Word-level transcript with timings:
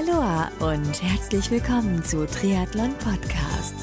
Aloha 0.00 0.50
und 0.60 1.02
herzlich 1.02 1.50
willkommen 1.50 2.02
zu 2.02 2.26
Triathlon 2.26 2.94
Podcast. 2.94 3.74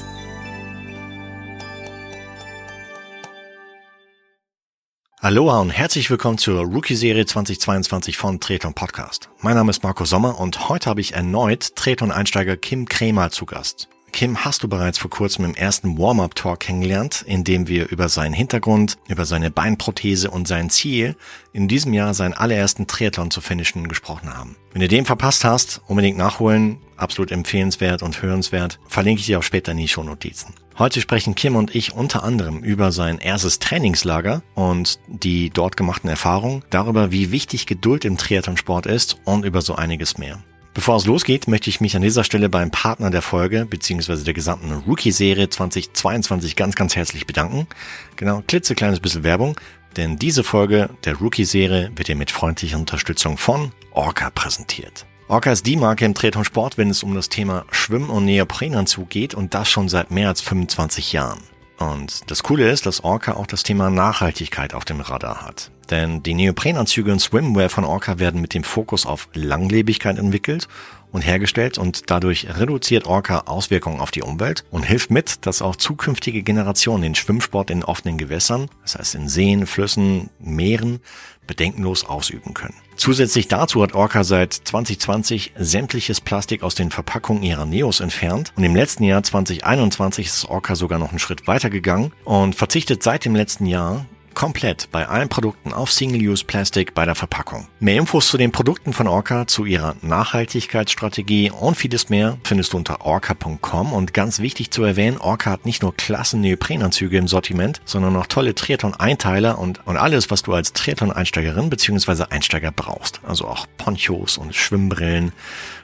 Aloha 5.20 5.60
und 5.60 5.70
herzlich 5.70 6.10
willkommen 6.10 6.38
zur 6.38 6.64
Rookie-Serie 6.64 7.24
2022 7.24 8.16
von 8.16 8.40
Triathlon 8.40 8.74
Podcast. 8.74 9.28
Mein 9.42 9.54
Name 9.54 9.70
ist 9.70 9.84
Marco 9.84 10.04
Sommer 10.04 10.40
und 10.40 10.68
heute 10.68 10.90
habe 10.90 11.00
ich 11.00 11.12
erneut 11.12 11.76
Triathlon-Einsteiger 11.76 12.56
Kim 12.56 12.86
Kremer 12.86 13.30
zu 13.30 13.46
Gast. 13.46 13.88
Kim 14.18 14.44
hast 14.44 14.64
du 14.64 14.68
bereits 14.68 14.98
vor 14.98 15.10
kurzem 15.10 15.44
im 15.44 15.54
ersten 15.54 15.96
Warm-Up-Talk 15.96 16.58
kennengelernt, 16.58 17.22
in 17.28 17.44
dem 17.44 17.68
wir 17.68 17.88
über 17.90 18.08
seinen 18.08 18.32
Hintergrund, 18.32 18.98
über 19.06 19.24
seine 19.24 19.52
Beinprothese 19.52 20.28
und 20.28 20.48
sein 20.48 20.70
Ziel, 20.70 21.14
in 21.52 21.68
diesem 21.68 21.94
Jahr 21.94 22.12
seinen 22.14 22.34
allerersten 22.34 22.88
Triathlon 22.88 23.30
zu 23.30 23.40
finishen, 23.40 23.86
gesprochen 23.86 24.36
haben. 24.36 24.56
Wenn 24.72 24.80
du 24.80 24.88
den 24.88 25.04
verpasst 25.04 25.44
hast, 25.44 25.82
unbedingt 25.86 26.18
nachholen, 26.18 26.78
absolut 26.96 27.30
empfehlenswert 27.30 28.02
und 28.02 28.20
hörenswert, 28.20 28.80
verlinke 28.88 29.20
ich 29.20 29.26
dir 29.26 29.38
auch 29.38 29.44
später 29.44 29.70
in 29.70 29.78
die 29.78 29.86
Shownotizen. 29.86 30.52
Heute 30.78 31.00
sprechen 31.00 31.36
Kim 31.36 31.54
und 31.54 31.76
ich 31.76 31.94
unter 31.94 32.24
anderem 32.24 32.64
über 32.64 32.90
sein 32.90 33.18
erstes 33.18 33.60
Trainingslager 33.60 34.42
und 34.56 34.98
die 35.06 35.50
dort 35.50 35.76
gemachten 35.76 36.10
Erfahrungen, 36.10 36.64
darüber, 36.70 37.12
wie 37.12 37.30
wichtig 37.30 37.66
Geduld 37.66 38.04
im 38.04 38.16
Triathlonsport 38.16 38.86
ist 38.86 39.20
und 39.22 39.44
über 39.44 39.62
so 39.62 39.76
einiges 39.76 40.18
mehr. 40.18 40.42
Bevor 40.78 40.94
es 40.94 41.06
losgeht, 41.06 41.48
möchte 41.48 41.70
ich 41.70 41.80
mich 41.80 41.96
an 41.96 42.02
dieser 42.02 42.22
Stelle 42.22 42.48
beim 42.48 42.70
Partner 42.70 43.10
der 43.10 43.20
Folge 43.20 43.66
bzw. 43.66 44.22
der 44.22 44.32
gesamten 44.32 44.70
Rookie-Serie 44.70 45.48
2022 45.50 46.54
ganz, 46.54 46.76
ganz 46.76 46.94
herzlich 46.94 47.26
bedanken. 47.26 47.66
Genau, 48.14 48.44
klitzekleines 48.46 49.00
bisschen 49.00 49.24
Werbung, 49.24 49.58
denn 49.96 50.20
diese 50.20 50.44
Folge 50.44 50.90
der 51.04 51.16
Rookie-Serie 51.16 51.90
wird 51.96 52.06
dir 52.06 52.14
mit 52.14 52.30
freundlicher 52.30 52.78
Unterstützung 52.78 53.38
von 53.38 53.72
Orca 53.90 54.30
präsentiert. 54.30 55.04
Orca 55.26 55.50
ist 55.50 55.66
die 55.66 55.74
Marke 55.74 56.04
im 56.04 56.14
Triathlon-Sport, 56.14 56.78
wenn 56.78 56.90
es 56.90 57.02
um 57.02 57.12
das 57.12 57.28
Thema 57.28 57.64
Schwimmen 57.72 58.08
und 58.08 58.26
Neoprenanzug 58.26 59.10
geht 59.10 59.34
und 59.34 59.54
das 59.54 59.68
schon 59.68 59.88
seit 59.88 60.12
mehr 60.12 60.28
als 60.28 60.42
25 60.42 61.12
Jahren. 61.12 61.40
Und 61.78 62.30
das 62.30 62.42
Coole 62.42 62.70
ist, 62.70 62.86
dass 62.86 63.04
Orca 63.04 63.34
auch 63.34 63.46
das 63.46 63.62
Thema 63.62 63.88
Nachhaltigkeit 63.88 64.74
auf 64.74 64.84
dem 64.84 65.00
Radar 65.00 65.42
hat. 65.42 65.70
Denn 65.90 66.22
die 66.22 66.34
Neoprenanzüge 66.34 67.12
und 67.12 67.20
Swimwear 67.20 67.70
von 67.70 67.84
Orca 67.84 68.18
werden 68.18 68.40
mit 68.40 68.52
dem 68.52 68.64
Fokus 68.64 69.06
auf 69.06 69.28
Langlebigkeit 69.32 70.18
entwickelt 70.18 70.68
und 71.12 71.22
hergestellt 71.22 71.78
und 71.78 72.10
dadurch 72.10 72.46
reduziert 72.58 73.06
Orca 73.06 73.44
Auswirkungen 73.46 74.00
auf 74.00 74.10
die 74.10 74.22
Umwelt 74.22 74.64
und 74.70 74.82
hilft 74.82 75.10
mit, 75.10 75.46
dass 75.46 75.62
auch 75.62 75.76
zukünftige 75.76 76.42
Generationen 76.42 77.02
den 77.02 77.14
Schwimmsport 77.14 77.70
in 77.70 77.84
offenen 77.84 78.18
Gewässern, 78.18 78.68
das 78.82 78.96
heißt 78.96 79.14
in 79.14 79.28
Seen, 79.28 79.66
Flüssen, 79.66 80.28
Meeren, 80.38 81.00
bedenkenlos 81.48 82.04
ausüben 82.04 82.54
können. 82.54 82.74
Zusätzlich 82.94 83.48
dazu 83.48 83.82
hat 83.82 83.94
Orca 83.94 84.22
seit 84.22 84.52
2020 84.52 85.52
sämtliches 85.58 86.20
Plastik 86.20 86.62
aus 86.62 86.76
den 86.76 86.92
Verpackungen 86.92 87.42
ihrer 87.42 87.66
Neos 87.66 87.98
entfernt 87.98 88.52
und 88.54 88.62
im 88.62 88.76
letzten 88.76 89.02
Jahr 89.02 89.24
2021 89.24 90.26
ist 90.26 90.44
Orca 90.44 90.76
sogar 90.76 91.00
noch 91.00 91.10
einen 91.10 91.18
Schritt 91.18 91.48
weiter 91.48 91.70
gegangen 91.70 92.12
und 92.24 92.54
verzichtet 92.54 93.02
seit 93.02 93.24
dem 93.24 93.34
letzten 93.34 93.66
Jahr 93.66 94.06
komplett 94.38 94.88
bei 94.92 95.08
allen 95.08 95.28
Produkten 95.28 95.72
auf 95.72 95.90
Single-Use-Plastik 95.90 96.94
bei 96.94 97.04
der 97.04 97.16
Verpackung. 97.16 97.66
Mehr 97.80 97.96
Infos 97.96 98.28
zu 98.28 98.38
den 98.38 98.52
Produkten 98.52 98.92
von 98.92 99.08
Orca, 99.08 99.48
zu 99.48 99.64
ihrer 99.64 99.96
Nachhaltigkeitsstrategie 100.00 101.50
und 101.50 101.74
vieles 101.74 102.08
mehr 102.08 102.38
findest 102.44 102.72
du 102.72 102.76
unter 102.76 103.04
orca.com 103.04 103.92
und 103.92 104.14
ganz 104.14 104.38
wichtig 104.38 104.70
zu 104.70 104.84
erwähnen, 104.84 105.18
Orca 105.18 105.50
hat 105.50 105.66
nicht 105.66 105.82
nur 105.82 105.92
klassen 105.92 106.40
Neoprenanzüge 106.40 107.18
im 107.18 107.26
Sortiment, 107.26 107.80
sondern 107.84 108.14
auch 108.14 108.28
tolle 108.28 108.54
Triathlon-Einteiler 108.54 109.58
und, 109.58 109.84
und 109.88 109.96
alles, 109.96 110.30
was 110.30 110.44
du 110.44 110.54
als 110.54 110.72
Triathlon-Einsteigerin 110.72 111.68
bzw. 111.68 112.26
Einsteiger 112.30 112.70
brauchst. 112.70 113.18
Also 113.26 113.48
auch 113.48 113.66
Ponchos 113.76 114.38
und 114.38 114.54
Schwimmbrillen, 114.54 115.32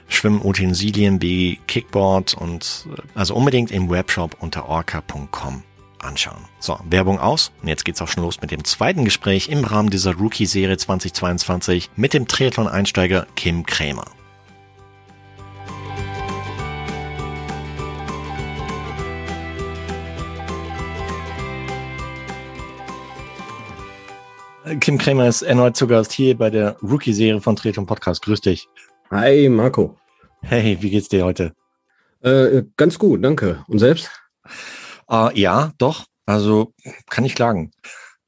Schwimmutensilien 0.07 1.21
wie 1.21 1.59
Kickboard 1.67 2.35
und 2.35 2.87
also 3.15 3.35
unbedingt 3.35 3.71
im 3.71 3.89
Webshop 3.89 4.37
unter 4.39 4.69
orca.com 4.69 5.63
anschauen. 6.05 6.45
So, 6.59 6.79
Werbung 6.89 7.19
aus. 7.19 7.51
Und 7.61 7.67
jetzt 7.67 7.85
geht's 7.85 8.01
auch 8.01 8.07
schon 8.07 8.23
los 8.23 8.41
mit 8.41 8.51
dem 8.51 8.63
zweiten 8.63 9.05
Gespräch 9.05 9.49
im 9.49 9.63
Rahmen 9.63 9.89
dieser 9.89 10.13
Rookie-Serie 10.13 10.77
2022 10.77 11.89
mit 11.95 12.13
dem 12.13 12.27
Triathlon-Einsteiger 12.27 13.27
Kim 13.35 13.65
Krämer. 13.65 14.05
Kim 24.79 24.97
Krämer 24.97 25.27
ist 25.27 25.43
erneut 25.43 25.77
zu 25.77 25.85
Gast 25.85 26.11
hier 26.11 26.35
bei 26.35 26.49
der 26.49 26.75
Rookie-Serie 26.81 27.39
von 27.39 27.55
Triathlon 27.55 27.85
Podcast. 27.85 28.23
Grüß 28.23 28.41
dich. 28.41 28.67
Hi, 29.11 29.47
Marco. 29.47 29.95
Hey, 30.41 30.77
wie 30.81 30.89
geht's 30.89 31.09
dir 31.09 31.23
heute? 31.23 31.53
Äh, 32.21 32.63
ganz 32.75 32.97
gut, 32.97 33.23
danke. 33.23 33.63
Und 33.67 33.77
selbst? 33.79 34.09
Äh, 35.09 35.39
ja, 35.39 35.73
doch. 35.77 36.05
Also 36.25 36.73
kann 37.09 37.25
ich 37.25 37.35
klagen. 37.35 37.71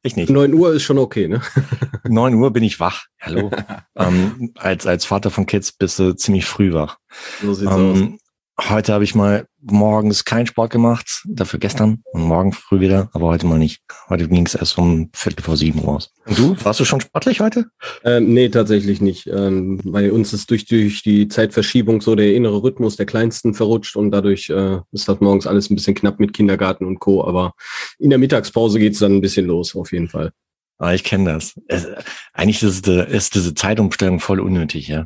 Ich 0.03 0.15
nicht. 0.15 0.29
9 0.29 0.53
Uhr 0.53 0.73
ist 0.73 0.83
schon 0.83 0.99
okay, 0.99 1.27
ne? 1.27 1.41
9 2.07 2.33
Uhr 2.35 2.51
bin 2.51 2.63
ich 2.63 2.79
wach. 2.79 3.05
Hallo. 3.19 3.51
ähm, 3.95 4.53
als, 4.55 4.85
als 4.85 5.05
Vater 5.05 5.31
von 5.31 5.45
Kids 5.45 5.71
bist 5.71 5.99
du 5.99 6.15
ziemlich 6.15 6.45
früh 6.45 6.73
wach. 6.73 6.97
So 7.41 7.53
sieht's 7.53 7.71
ähm, 7.71 8.13
aus. 8.13 8.26
Heute 8.59 8.91
habe 8.91 9.03
ich 9.03 9.13
mal 9.13 9.47
morgens 9.62 10.25
keinen 10.25 10.47
Sport 10.47 10.72
gemacht, 10.72 11.22
dafür 11.28 11.59
gestern 11.59 12.01
und 12.12 12.23
morgen 12.23 12.53
früh 12.53 12.79
wieder, 12.79 13.07
aber 13.13 13.28
heute 13.28 13.45
mal 13.45 13.59
nicht. 13.59 13.84
Heute 14.09 14.28
ging 14.28 14.47
es 14.47 14.56
erst 14.56 14.79
um 14.79 15.12
Viertel 15.13 15.44
vor 15.44 15.56
sieben 15.56 15.79
raus. 15.79 16.12
Und 16.25 16.40
du, 16.40 16.56
warst 16.63 16.79
du 16.79 16.85
schon 16.85 17.00
sportlich 17.00 17.40
heute? 17.40 17.66
Ähm, 18.03 18.34
nee, 18.34 18.50
tatsächlich 18.50 19.00
nicht. 19.00 19.28
Ähm, 19.28 19.79
bei 19.84 20.12
uns 20.12 20.34
ist 20.34 20.50
durch, 20.50 20.66
durch 20.66 21.03
die 21.03 21.28
Zeitverschiebung 21.28 22.01
so 22.01 22.16
der 22.16 22.34
innere 22.34 22.63
Rhythmus 22.63 22.95
der 22.95 23.06
Kleinsten 23.06 23.53
verrutscht 23.53 23.95
und 23.95 24.09
dadurch 24.09 24.50
äh, 24.50 24.79
ist 24.91 25.07
das 25.07 25.19
morgens 25.19 25.45
alles 25.45 25.69
ein 25.69 25.75
bisschen 25.75 25.94
knapp 25.94 26.19
mit 26.19 26.34
Kindergarten 26.34 26.85
und 26.85 27.00
Co. 27.00 27.24
Aber 27.25 27.53
in 28.00 28.09
der 28.09 28.19
Mittagspause 28.19 28.79
geht's 28.79 29.00
dann 29.00 29.18
ein 29.18 29.22
bisschen 29.22 29.45
los, 29.45 29.75
auf 29.75 29.91
jeden 29.91 30.09
Fall. 30.09 30.31
Ah, 30.79 30.94
ich 30.94 31.03
kenne 31.03 31.34
das. 31.34 31.59
Es, 31.68 31.88
eigentlich 32.34 32.63
ist, 32.63 32.88
es, 32.88 33.07
ist 33.07 33.35
diese 33.35 33.53
Zeitumstellung 33.53 34.19
voll 34.19 34.39
unnötig, 34.39 34.88
ja. 34.88 35.06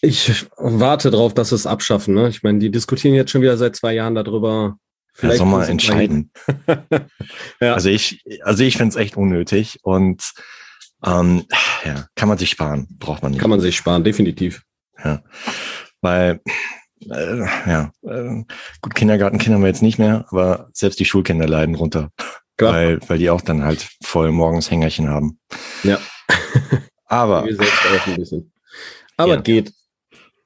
Ich 0.00 0.46
warte 0.56 1.10
darauf, 1.10 1.34
dass 1.34 1.50
sie 1.50 1.54
es 1.54 1.66
abschaffen. 1.66 2.14
Ne? 2.14 2.28
Ich 2.28 2.42
meine, 2.42 2.58
die 2.58 2.70
diskutieren 2.70 3.14
jetzt 3.14 3.30
schon 3.30 3.42
wieder 3.42 3.56
seit 3.56 3.76
zwei 3.76 3.94
Jahren 3.94 4.14
darüber. 4.14 4.76
Vielleicht 5.14 5.34
ja, 5.34 5.38
soll 5.38 5.46
mal 5.46 5.68
entscheiden. 5.68 6.30
ja. 7.60 7.72
Also 7.74 7.88
ich, 7.88 8.22
also 8.42 8.62
ich 8.62 8.76
finde 8.76 8.90
es 8.90 8.96
echt 8.96 9.16
unnötig 9.16 9.78
und 9.82 10.32
ähm, 11.04 11.44
ja, 11.84 12.06
kann 12.14 12.28
man 12.28 12.36
sich 12.36 12.50
sparen, 12.50 12.86
braucht 12.98 13.22
man 13.22 13.32
nicht. 13.32 13.40
Kann 13.40 13.48
man 13.48 13.60
sich 13.60 13.76
sparen, 13.76 14.04
definitiv. 14.04 14.62
Ja, 15.02 15.22
weil 16.02 16.40
äh, 17.10 17.38
ja, 17.38 17.92
äh, 18.02 18.44
gut, 18.82 18.94
Kindergartenkinder 18.94 19.56
haben 19.56 19.62
wir 19.62 19.68
jetzt 19.68 19.82
nicht 19.82 19.98
mehr, 19.98 20.26
aber 20.30 20.68
selbst 20.72 21.00
die 21.00 21.04
Schulkinder 21.04 21.46
leiden 21.46 21.74
runter, 21.74 22.10
Klar. 22.56 22.72
weil 22.72 23.00
weil 23.06 23.18
die 23.18 23.30
auch 23.30 23.40
dann 23.40 23.64
halt 23.64 23.88
voll 24.02 24.32
morgens 24.32 24.70
Hängerchen 24.70 25.08
haben. 25.08 25.38
Ja. 25.82 25.98
aber 27.06 27.46
aber 29.16 29.34
ja. 29.34 29.40
geht. 29.40 29.72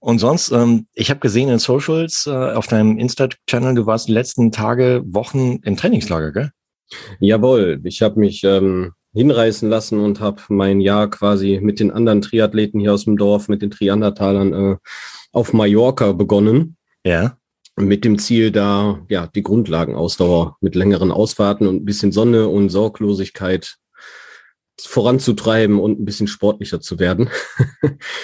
Und 0.01 0.19
sonst, 0.19 0.51
ähm, 0.51 0.87
ich 0.95 1.11
habe 1.11 1.21
gesehen 1.21 1.51
in 1.51 1.59
Socials 1.59 2.27
äh, 2.27 2.31
auf 2.31 2.67
deinem 2.67 2.99
Insta-Channel, 2.99 3.75
du 3.75 3.87
warst 3.87 4.09
die 4.09 4.13
letzten 4.13 4.51
Tage, 4.51 5.03
Wochen 5.05 5.59
im 5.63 5.77
Trainingslager, 5.77 6.33
gell? 6.33 6.51
Jawohl, 7.21 7.81
ich 7.85 8.03
habe 8.03 8.19
mich 8.19 8.43
ähm, 8.43 8.93
hinreißen 9.13 9.69
lassen 9.69 10.01
und 10.01 10.21
habe 10.21 10.41
mein 10.49 10.81
Jahr 10.81 11.09
quasi 11.11 11.61
mit 11.63 11.81
den 11.81 11.91
anderen 11.91 12.23
Triathleten 12.23 12.81
hier 12.81 12.95
aus 12.95 13.05
dem 13.05 13.17
Dorf, 13.17 13.49
mit 13.49 13.63
den 13.63 13.71
Triandertalern 13.71 14.53
äh, 14.53 14.77
auf 15.33 15.53
Mallorca 15.53 16.13
begonnen. 16.13 16.77
Ja. 17.05 17.37
Mit 17.77 18.05
dem 18.05 18.19
Ziel, 18.19 18.51
da 18.51 19.01
ja 19.09 19.27
die 19.27 19.43
Grundlagenausdauer 19.43 20.57
mit 20.61 20.75
längeren 20.75 21.13
Ausfahrten 21.13 21.67
und 21.67 21.77
ein 21.77 21.85
bisschen 21.85 22.13
Sonne 22.13 22.49
und 22.49 22.69
Sorglosigkeit 22.71 23.77
voranzutreiben 24.87 25.79
und 25.79 26.01
ein 26.01 26.05
bisschen 26.05 26.27
sportlicher 26.27 26.81
zu 26.81 26.99
werden. 26.99 27.31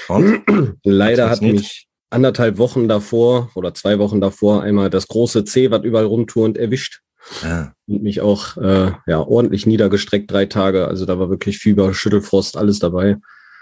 Leider 0.84 1.30
hat 1.30 1.42
mich 1.42 1.86
anderthalb 2.10 2.58
Wochen 2.58 2.88
davor 2.88 3.50
oder 3.54 3.74
zwei 3.74 3.98
Wochen 3.98 4.20
davor 4.20 4.62
einmal 4.62 4.90
das 4.90 5.08
große 5.08 5.44
C, 5.44 5.70
was 5.70 5.84
überall 5.84 6.04
rumturnt, 6.04 6.56
erwischt. 6.56 7.00
Ah. 7.42 7.72
Und 7.86 8.02
mich 8.02 8.20
auch 8.20 8.56
äh, 8.56 8.92
ja, 9.06 9.20
ordentlich 9.20 9.66
niedergestreckt, 9.66 10.30
drei 10.30 10.46
Tage. 10.46 10.86
Also 10.86 11.06
da 11.06 11.18
war 11.18 11.28
wirklich 11.28 11.58
Fieber, 11.58 11.92
Schüttelfrost, 11.92 12.56
alles 12.56 12.78
dabei. 12.78 13.16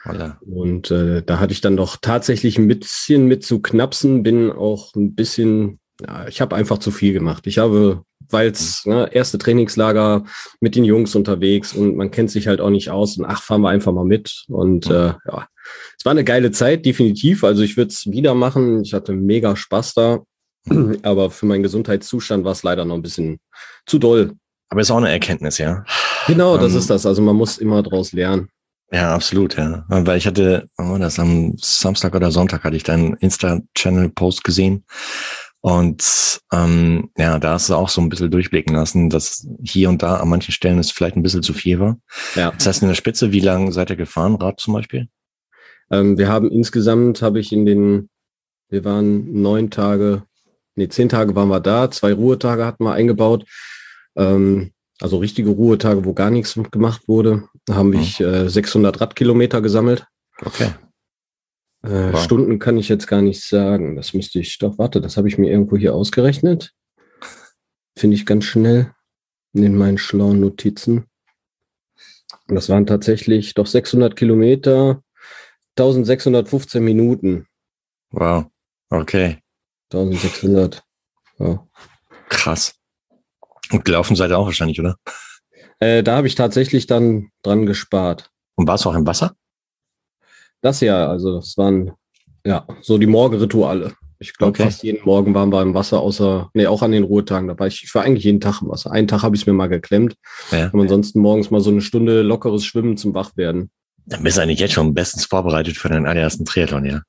Voilà. 0.05 0.37
Und 0.41 0.91
äh, 0.91 1.23
da 1.23 1.41
hatte 1.41 1.53
ich 1.53 1.63
dann 1.63 1.77
doch 1.77 1.97
tatsächlich 2.01 2.59
ein 2.59 2.69
bisschen 2.69 3.27
mit 3.27 3.43
zu 3.43 3.61
knapsen, 3.61 4.23
bin 4.23 4.53
auch 4.53 4.95
ein 4.95 5.15
bisschen, 5.15 5.81
ja, 6.07 6.29
ich 6.29 6.43
habe 6.43 6.55
einfach 6.57 6.79
zu 6.79 6.91
viel 6.91 7.15
gemacht. 7.15 7.47
Ich 7.47 7.59
habe 7.59 8.03
weil 8.35 8.51
es 8.51 8.85
ne, 8.85 9.09
erste 9.13 9.39
Trainingslager 9.39 10.25
mit 10.61 10.75
den 10.77 10.85
Jungs 10.85 11.15
unterwegs 11.15 11.73
und 11.73 11.97
man 11.97 12.11
kennt 12.11 12.31
sich 12.31 12.49
halt 12.49 12.61
auch 12.61 12.69
nicht 12.69 12.91
aus 12.91 13.17
und 13.17 13.25
ach, 13.25 13.41
fahren 13.41 13.63
wir 13.63 13.71
einfach 13.71 13.93
mal 13.93 14.05
mit. 14.05 14.45
Und 14.49 14.91
äh, 14.91 15.15
ja, 15.27 15.49
es 15.97 16.05
war 16.05 16.11
eine 16.11 16.25
geile 16.25 16.51
Zeit, 16.51 16.85
definitiv. 16.85 17.45
Also 17.45 17.63
ich 17.63 17.77
würde 17.77 17.91
es 17.91 18.11
wieder 18.11 18.35
machen. 18.35 18.83
Ich 18.83 18.93
hatte 18.93 19.13
mega 19.13 19.57
Spaß 19.57 19.95
da. 19.95 20.19
Aber 21.03 21.31
für 21.31 21.47
meinen 21.47 21.63
Gesundheitszustand 21.63 22.45
war 22.45 22.53
es 22.53 22.63
leider 22.63 22.85
noch 22.85 22.97
ein 22.97 23.03
bisschen 23.03 23.39
zu 23.87 23.99
doll. 23.99 24.33
Aber 24.69 24.81
es 24.81 24.89
ist 24.89 24.91
auch 24.91 24.99
eine 24.99 25.11
Erkenntnis, 25.11 25.59
ja. 25.59 25.85
Genau, 26.27 26.59
das 26.59 26.73
ähm, 26.73 26.79
ist 26.79 26.91
das. 26.91 27.07
Also 27.07 27.23
man 27.23 27.37
muss 27.37 27.59
immer 27.59 27.83
draus 27.83 28.13
lernen. 28.13 28.49
Ja, 28.91 29.15
absolut, 29.15 29.57
ja. 29.57 29.85
Weil 29.89 30.19
ich 30.19 30.27
hatte, 30.27 30.69
oh, 30.79 30.97
das 30.99 31.19
am 31.19 31.55
Samstag 31.57 32.15
oder 32.15 32.31
Sonntag 32.31 32.65
hatte 32.65 32.77
ich 32.77 32.83
deinen 32.83 33.15
Insta-Channel-Post 33.15 34.45
gesehen. 34.45 34.85
Und 35.65 36.43
ähm, 36.53 37.09
ja, 37.17 37.39
da 37.39 37.53
hast 37.53 37.71
du 37.71 37.75
auch 37.75 37.89
so 37.89 38.03
ein 38.03 38.11
bisschen 38.11 38.31
durchblicken 38.31 38.75
lassen, 38.75 39.09
dass 39.09 39.49
hier 39.63 39.89
und 39.89 40.03
da 40.03 40.17
an 40.17 40.29
manchen 40.29 40.53
Stellen 40.53 40.79
es 40.79 40.91
vielleicht 40.91 41.17
ein 41.17 41.23
bisschen 41.23 41.43
zu 41.43 41.55
viel 41.55 41.81
war. 41.81 41.97
Ja. 42.35 42.51
Das 42.51 42.67
heißt, 42.67 42.83
in 42.83 42.89
der 42.89 42.95
Spitze, 42.95 43.33
wie 43.33 43.41
lange 43.41 43.73
seid 43.73 43.89
ihr 43.89 43.97
gefahren, 43.97 44.35
Rad 44.35 44.61
zum 44.61 44.75
Beispiel? 44.75 45.09
Ähm, 45.91 46.19
wir 46.19 46.29
haben 46.29 46.51
insgesamt, 46.51 47.23
habe 47.23 47.41
ich 47.41 47.51
in 47.51 47.65
den, 47.65 48.11
wir 48.69 48.85
waren 48.85 49.41
neun 49.41 49.71
Tage, 49.71 50.25
nee, 50.75 50.89
zehn 50.89 51.09
Tage 51.09 51.35
waren 51.35 51.49
wir 51.49 51.61
da, 51.61 51.91
zwei 51.91 52.13
Ruhetage 52.13 52.67
hatten 52.67 52.85
wir 52.85 52.93
eingebaut. 52.93 53.47
Ähm, 54.17 54.73
also 55.01 55.17
richtige 55.17 55.49
Ruhetage, 55.49 56.05
wo 56.05 56.13
gar 56.13 56.29
nichts 56.29 56.61
gemacht 56.73 57.09
wurde. 57.09 57.45
Da 57.65 57.77
haben 57.77 57.89
mhm. 57.89 58.01
ich 58.01 58.21
äh, 58.21 58.51
600 58.51 59.01
Radkilometer 59.01 59.63
gesammelt. 59.63 60.05
Okay. 60.45 60.73
Äh, 61.85 62.13
wow. 62.13 62.23
Stunden 62.23 62.59
kann 62.59 62.79
ich 62.79 62.89
jetzt 62.89 63.07
gar 63.07 63.21
nicht 63.21 63.43
sagen. 63.43 63.97
Das 63.97 64.15
müsste 64.15 64.39
ich 64.39 64.59
doch, 64.59 64.79
warte, 64.79 65.01
das 65.01 65.17
habe 65.17 65.29
ich 65.29 65.37
mir 65.37 65.51
irgendwo 65.51 65.77
hier 65.77 65.95
ausgerechnet. 65.95 66.73
Finde 67.97 68.17
ich 68.17 68.27
ganz 68.27 68.45
schnell 68.45 68.93
in 69.53 69.77
meinen 69.77 69.99
schlauen 69.99 70.41
Notizen. 70.41 71.05
Und 72.49 72.55
das 72.55 72.69
waren 72.69 72.87
tatsächlich 72.87 73.55
doch 73.55 73.67
600 73.67 74.17
Kilometer, 74.17 75.03
1615 75.79 76.83
Minuten. 76.83 77.47
Wow, 78.11 78.47
okay. 78.91 79.39
1600. 79.93 80.83
Ja. 81.39 81.67
Krass. 82.29 82.75
Und 83.71 83.85
gelaufen 83.85 84.17
seid 84.17 84.31
ihr 84.31 84.39
auch 84.39 84.47
wahrscheinlich, 84.47 84.81
oder? 84.81 84.97
Äh, 85.81 86.03
da 86.03 86.17
habe 86.17 86.27
ich 86.27 86.35
tatsächlich 86.35 86.87
dann 86.87 87.31
dran 87.43 87.67
gespart. 87.67 88.31
Und 88.57 88.67
war 88.67 88.77
es 88.77 88.87
auch 88.87 88.95
im 88.95 89.07
Wasser? 89.07 89.37
Das 90.65 90.81
ja, 90.81 91.09
also 91.09 91.39
es 91.39 91.59
waren 91.59 91.93
ja 92.43 92.67
so 92.81 92.97
die 92.97 93.07
Morgenrituale. 93.07 93.93
Ich 94.19 94.33
glaube, 94.33 94.53
okay. 94.53 94.63
fast 94.63 94.83
jeden 94.83 95.05
Morgen 95.05 95.35
waren 95.35 95.53
wir 95.53 95.61
im 95.61 95.75
Wasser, 95.75 96.01
außer, 96.01 96.49
nee, 96.55 96.67
auch 96.67 96.81
an 96.81 96.93
den 96.93 97.05
Ruhetagen 97.05 97.49
dabei. 97.49 97.67
Ich, 97.67 97.85
ich 97.85 97.95
war 97.95 98.03
eigentlich 98.03 98.25
jeden 98.25 98.41
Tag 98.41 98.63
im 98.63 98.71
Wasser. 98.71 98.91
Einen 98.91 99.07
Tag 99.07 99.23
habe 99.23 99.37
ich 99.37 99.43
es 99.43 99.47
mir 99.47 99.53
mal 99.53 99.67
geklemmt. 99.67 100.15
Ja. 100.53 100.71
Und 100.71 100.81
ansonsten 100.81 101.21
morgens 101.21 101.51
mal 101.51 101.61
so 101.61 101.69
eine 101.69 101.83
Stunde 101.83 102.23
lockeres 102.23 102.65
Schwimmen 102.65 102.97
zum 102.97 103.13
Wachwerden. 103.13 103.71
Dann 104.07 104.23
bist 104.23 104.39
du 104.39 104.43
eigentlich 104.43 104.59
jetzt 104.59 104.73
schon 104.73 104.95
bestens 104.95 105.27
vorbereitet 105.27 105.77
für 105.77 105.91
deinen 105.91 106.07
allerersten 106.07 106.47
Triathlon, 106.47 106.87
ja? 106.87 107.03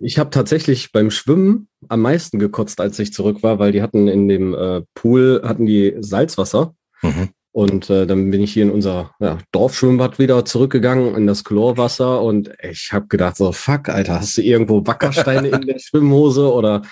Ich 0.00 0.18
habe 0.18 0.28
tatsächlich 0.28 0.92
beim 0.92 1.10
Schwimmen 1.10 1.68
am 1.88 2.02
meisten 2.02 2.38
gekotzt, 2.38 2.78
als 2.78 2.98
ich 2.98 3.14
zurück 3.14 3.42
war, 3.42 3.58
weil 3.58 3.72
die 3.72 3.80
hatten 3.80 4.06
in 4.06 4.28
dem 4.28 4.54
äh, 4.54 4.82
Pool 4.92 5.40
hatten 5.44 5.64
die 5.64 5.96
Salzwasser. 6.00 6.74
Mhm. 7.00 7.30
Und 7.58 7.90
äh, 7.90 8.06
dann 8.06 8.30
bin 8.30 8.40
ich 8.40 8.52
hier 8.52 8.62
in 8.62 8.70
unser 8.70 9.16
ja, 9.18 9.38
Dorfschwimmbad 9.50 10.20
wieder 10.20 10.44
zurückgegangen 10.44 11.16
in 11.16 11.26
das 11.26 11.42
Chlorwasser 11.42 12.22
und 12.22 12.52
ich 12.62 12.92
habe 12.92 13.08
gedacht 13.08 13.36
so, 13.36 13.50
fuck, 13.50 13.88
Alter, 13.88 14.20
hast 14.20 14.38
du 14.38 14.42
irgendwo 14.42 14.86
Wackersteine 14.86 15.48
in 15.48 15.62
der 15.62 15.78
Schwimmhose 15.80 16.52
oder 16.52 16.82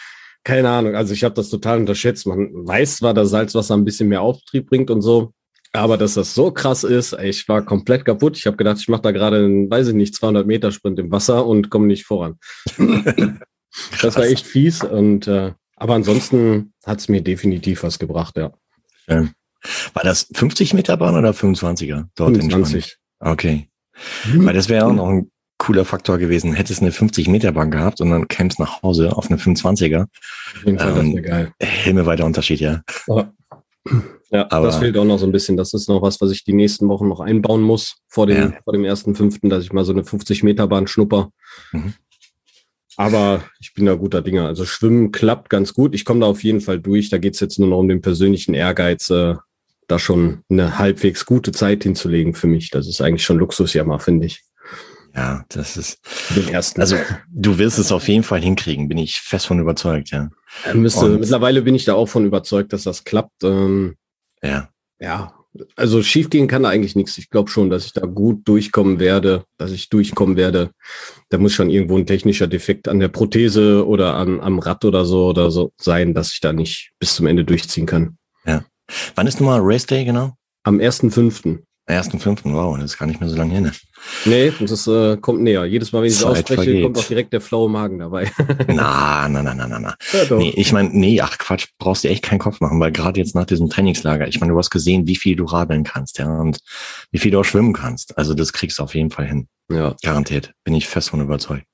keine 0.42 0.68
Ahnung. 0.70 0.96
Also 0.96 1.14
ich 1.14 1.22
habe 1.22 1.36
das 1.36 1.50
total 1.50 1.78
unterschätzt. 1.78 2.26
Man 2.26 2.50
weiß 2.52 2.96
zwar, 2.96 3.14
dass 3.14 3.30
Salzwasser 3.30 3.76
ein 3.76 3.84
bisschen 3.84 4.08
mehr 4.08 4.22
Auftrieb 4.22 4.68
bringt 4.68 4.90
und 4.90 5.02
so, 5.02 5.32
aber 5.72 5.96
dass 5.96 6.14
das 6.14 6.34
so 6.34 6.50
krass 6.50 6.82
ist, 6.82 7.12
ey, 7.12 7.30
ich 7.30 7.46
war 7.46 7.64
komplett 7.64 8.04
kaputt. 8.04 8.36
Ich 8.36 8.48
habe 8.48 8.56
gedacht, 8.56 8.78
ich 8.80 8.88
mache 8.88 9.02
da 9.02 9.12
gerade 9.12 9.36
einen, 9.36 9.70
weiß 9.70 9.86
ich 9.86 9.94
nicht, 9.94 10.16
200 10.16 10.48
Meter 10.48 10.72
Sprint 10.72 10.98
im 10.98 11.12
Wasser 11.12 11.46
und 11.46 11.70
komme 11.70 11.86
nicht 11.86 12.06
voran. 12.06 12.40
das 14.02 14.16
war 14.16 14.24
echt 14.24 14.44
fies 14.44 14.82
und 14.82 15.28
äh, 15.28 15.52
aber 15.76 15.94
ansonsten 15.94 16.72
hat 16.84 16.98
es 16.98 17.08
mir 17.08 17.22
definitiv 17.22 17.84
was 17.84 18.00
gebracht, 18.00 18.36
ja. 18.36 18.52
Schön. 19.08 19.30
War 19.94 20.02
das 20.02 20.28
50 20.34 20.74
Meter 20.74 20.96
Bahn 20.96 21.16
oder 21.16 21.30
25er 21.30 22.06
dort 22.14 22.36
25. 22.36 22.96
in 23.20 23.28
Okay. 23.28 23.68
Mhm. 24.26 24.44
Weil 24.44 24.54
das 24.54 24.68
wäre 24.68 24.86
auch 24.86 24.92
noch 24.92 25.08
ein 25.08 25.30
cooler 25.58 25.84
Faktor 25.84 26.18
gewesen. 26.18 26.52
Hättest 26.52 26.82
eine 26.82 26.92
50 26.92 27.28
Meter 27.28 27.52
Bahn 27.52 27.70
gehabt 27.70 28.00
und 28.00 28.10
dann 28.10 28.28
kämst 28.28 28.58
nach 28.58 28.82
Hause 28.82 29.16
auf 29.16 29.30
eine 29.30 29.38
25er. 29.38 30.02
Auf 30.02 30.64
jeden 30.64 30.78
Fall, 30.78 30.98
ähm, 30.98 31.16
das 31.16 31.24
geil. 31.24 31.52
Himmelweiter 31.60 32.24
Unterschied, 32.24 32.60
ja. 32.60 32.82
Ja, 34.30 34.48
aber 34.50 34.66
das 34.66 34.78
fehlt 34.78 34.98
auch 34.98 35.04
noch 35.04 35.18
so 35.18 35.26
ein 35.26 35.32
bisschen. 35.32 35.56
Das 35.56 35.72
ist 35.72 35.88
noch 35.88 36.02
was, 36.02 36.20
was 36.20 36.30
ich 36.30 36.44
die 36.44 36.52
nächsten 36.52 36.88
Wochen 36.88 37.08
noch 37.08 37.20
einbauen 37.20 37.62
muss 37.62 37.98
vor 38.08 38.26
dem, 38.26 38.36
ja. 38.36 38.58
vor 38.64 38.72
dem 38.72 38.84
ersten 38.84 39.14
fünften, 39.14 39.48
dass 39.48 39.62
ich 39.62 39.72
mal 39.72 39.84
so 39.84 39.92
eine 39.92 40.04
50 40.04 40.42
Meter 40.42 40.66
Bahn 40.66 40.88
schnupper. 40.88 41.30
Mhm. 41.72 41.94
Aber 42.96 43.44
ich 43.60 43.74
bin 43.74 43.86
da 43.86 43.94
guter 43.94 44.22
Dinger. 44.22 44.46
Also 44.46 44.64
Schwimmen 44.64 45.12
klappt 45.12 45.50
ganz 45.50 45.74
gut. 45.74 45.94
Ich 45.94 46.04
komme 46.04 46.20
da 46.20 46.26
auf 46.26 46.42
jeden 46.42 46.60
Fall 46.60 46.80
durch. 46.80 47.10
Da 47.10 47.18
geht 47.18 47.34
es 47.34 47.40
jetzt 47.40 47.58
nur 47.58 47.68
noch 47.68 47.78
um 47.78 47.88
den 47.88 48.00
persönlichen 48.00 48.54
Ehrgeiz, 48.54 49.10
äh, 49.10 49.34
da 49.86 49.98
schon 49.98 50.42
eine 50.48 50.78
halbwegs 50.78 51.26
gute 51.26 51.52
Zeit 51.52 51.82
hinzulegen 51.82 52.34
für 52.34 52.46
mich. 52.46 52.70
Das 52.70 52.86
ist 52.86 53.00
eigentlich 53.00 53.24
schon 53.24 53.38
Luxusjammer, 53.38 53.98
finde 53.98 54.26
ich. 54.26 54.42
Ja, 55.14 55.44
das 55.48 55.76
ist. 55.76 55.98
Den 56.36 56.48
ersten. 56.48 56.80
Also 56.80 56.96
du 57.30 57.58
wirst 57.58 57.78
es 57.78 57.90
auf 57.90 58.06
jeden 58.06 58.22
Fall 58.22 58.42
hinkriegen, 58.42 58.88
bin 58.88 58.98
ich 58.98 59.18
fest 59.18 59.46
von 59.46 59.58
überzeugt, 59.58 60.10
ja. 60.10 60.28
Müsste, 60.74 61.08
mittlerweile 61.08 61.62
bin 61.62 61.74
ich 61.74 61.86
da 61.86 61.94
auch 61.94 62.06
von 62.06 62.26
überzeugt, 62.26 62.72
dass 62.72 62.82
das 62.82 63.04
klappt. 63.04 63.42
Ähm, 63.42 63.96
ja. 64.42 64.68
Ja, 64.98 65.34
also 65.76 66.02
schiefgehen 66.02 66.48
kann 66.48 66.62
da 66.62 66.68
eigentlich 66.68 66.96
nichts. 66.96 67.18
Ich 67.18 67.30
glaube 67.30 67.50
schon, 67.50 67.70
dass 67.70 67.86
ich 67.86 67.92
da 67.92 68.06
gut 68.06 68.46
durchkommen 68.46 68.98
werde, 68.98 69.44
dass 69.58 69.72
ich 69.72 69.88
durchkommen 69.88 70.36
werde. 70.36 70.70
Da 71.28 71.38
muss 71.38 71.54
schon 71.54 71.70
irgendwo 71.70 71.96
ein 71.96 72.06
technischer 72.06 72.46
Defekt 72.46 72.88
an 72.88 73.00
der 73.00 73.08
Prothese 73.08 73.86
oder 73.86 74.14
an, 74.14 74.40
am 74.40 74.58
Rad 74.58 74.84
oder 74.84 75.04
so 75.04 75.26
oder 75.28 75.50
so 75.50 75.72
sein, 75.78 76.14
dass 76.14 76.32
ich 76.32 76.40
da 76.40 76.52
nicht 76.52 76.92
bis 76.98 77.14
zum 77.14 77.26
Ende 77.26 77.44
durchziehen 77.44 77.86
kann. 77.86 78.18
Ja. 78.44 78.64
Wann 79.16 79.26
ist 79.26 79.40
nun 79.40 79.48
mal 79.48 79.60
Race 79.62 79.86
Day 79.86 80.04
genau? 80.04 80.34
Am 80.64 80.78
1.5. 80.78 81.60
1.5. 81.88 82.52
Wow, 82.52 82.76
das 82.76 82.92
ist 82.92 82.98
gar 82.98 83.06
nicht 83.06 83.18
mehr 83.18 83.30
so 83.30 83.36
lange 83.36 83.54
hin. 83.54 83.62
Ne? 83.62 83.72
Nee, 84.26 84.52
das 84.60 84.86
äh, 84.86 85.16
kommt 85.16 85.40
näher. 85.40 85.64
Jedes 85.64 85.90
Mal, 85.90 86.02
wenn 86.02 86.08
ich 86.08 86.16
es 86.16 86.22
ausspreche, 86.22 86.64
vergeht. 86.64 86.82
kommt 86.82 86.98
auch 86.98 87.04
direkt 87.04 87.32
der 87.32 87.40
flaue 87.40 87.70
Magen 87.70 87.98
dabei. 87.98 88.30
na, 88.68 89.26
na, 89.28 89.42
na, 89.42 89.54
na, 89.54 89.66
na, 89.66 89.78
na. 89.78 89.94
Ja, 90.12 90.36
nee, 90.36 90.52
ich 90.54 90.72
meine, 90.72 90.90
nee, 90.92 91.18
ach 91.22 91.38
Quatsch, 91.38 91.68
brauchst 91.78 92.04
dir 92.04 92.10
echt 92.10 92.24
keinen 92.24 92.40
Kopf 92.40 92.60
machen, 92.60 92.78
weil 92.78 92.92
gerade 92.92 93.18
jetzt 93.18 93.34
nach 93.34 93.46
diesem 93.46 93.70
Trainingslager, 93.70 94.28
ich 94.28 94.38
meine, 94.40 94.52
du 94.52 94.58
hast 94.58 94.70
gesehen, 94.70 95.06
wie 95.06 95.16
viel 95.16 95.34
du 95.34 95.44
radeln 95.44 95.84
kannst, 95.84 96.18
ja, 96.18 96.28
und 96.28 96.58
wie 97.10 97.18
viel 97.18 97.30
du 97.30 97.40
auch 97.40 97.44
schwimmen 97.44 97.72
kannst. 97.72 98.18
Also 98.18 98.34
das 98.34 98.52
kriegst 98.52 98.78
du 98.78 98.82
auf 98.82 98.94
jeden 98.94 99.10
Fall 99.10 99.26
hin. 99.26 99.48
Ja. 99.72 99.94
Garantiert. 100.02 100.52
Bin 100.64 100.74
ich 100.74 100.88
fest 100.88 101.08
von 101.08 101.22
überzeugt. 101.22 101.64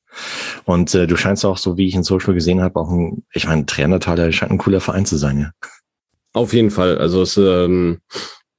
Und 0.65 0.95
äh, 0.95 1.09
du 1.09 1.17
scheinst 1.17 1.45
auch, 1.45 1.57
so 1.57 1.77
wie 1.77 1.89
ich 1.89 1.95
in 1.95 2.05
Social 2.05 2.35
gesehen 2.35 2.61
habe, 2.61 2.79
auch 2.79 2.91
ein, 2.91 3.25
ich 3.33 3.49
meine, 3.49 3.67
Trainertal, 3.67 4.15
der 4.15 4.31
scheint 4.31 4.53
ein 4.53 4.59
cooler 4.59 4.81
Verein 4.81 5.07
zu 5.07 5.17
sein, 5.17 5.41
ja. 5.41 5.51
Auf 6.33 6.53
jeden 6.53 6.71
Fall. 6.71 6.99
Also 6.99 7.23
es 7.23 7.37
ähm, 7.37 8.01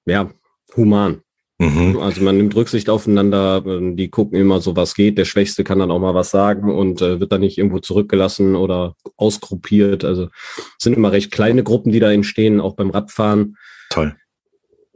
ja 0.06 0.30
human. 0.75 1.22
Mhm. 1.60 1.98
Also 2.00 2.22
man 2.22 2.38
nimmt 2.38 2.56
Rücksicht 2.56 2.90
aufeinander, 2.90 3.62
die 3.62 4.10
gucken 4.10 4.40
immer 4.40 4.60
so, 4.60 4.75
was 4.75 4.96
geht. 4.96 5.18
Der 5.18 5.25
Schwächste 5.25 5.64
kann 5.64 5.80
dann 5.80 5.92
auch 5.92 6.00
mal 6.00 6.16
was 6.16 6.31
sagen 6.31 6.72
und 6.72 7.02
äh, 7.02 7.20
wird 7.20 7.31
dann 7.31 7.42
nicht 7.42 7.58
irgendwo 7.58 7.80
zurückgelassen 7.80 8.56
oder 8.56 8.96
ausgruppiert. 9.18 10.04
Also 10.04 10.30
es 10.56 10.84
sind 10.84 10.96
immer 10.96 11.12
recht 11.12 11.32
kleine 11.32 11.63
Gruppen, 11.63 11.92
die 11.92 12.00
da 12.00 12.12
entstehen, 12.12 12.60
auch 12.60 12.75
beim 12.75 12.89
Radfahren. 12.89 13.58
Toll. 13.89 14.15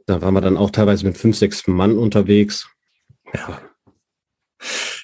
Da 0.07 0.21
waren 0.21 0.33
wir 0.33 0.41
dann 0.41 0.57
auch 0.57 0.71
teilweise 0.71 1.05
mit 1.05 1.17
fünf, 1.17 1.37
sechs 1.37 1.67
Mann 1.67 1.97
unterwegs. 1.97 2.67
Ja. 3.33 3.61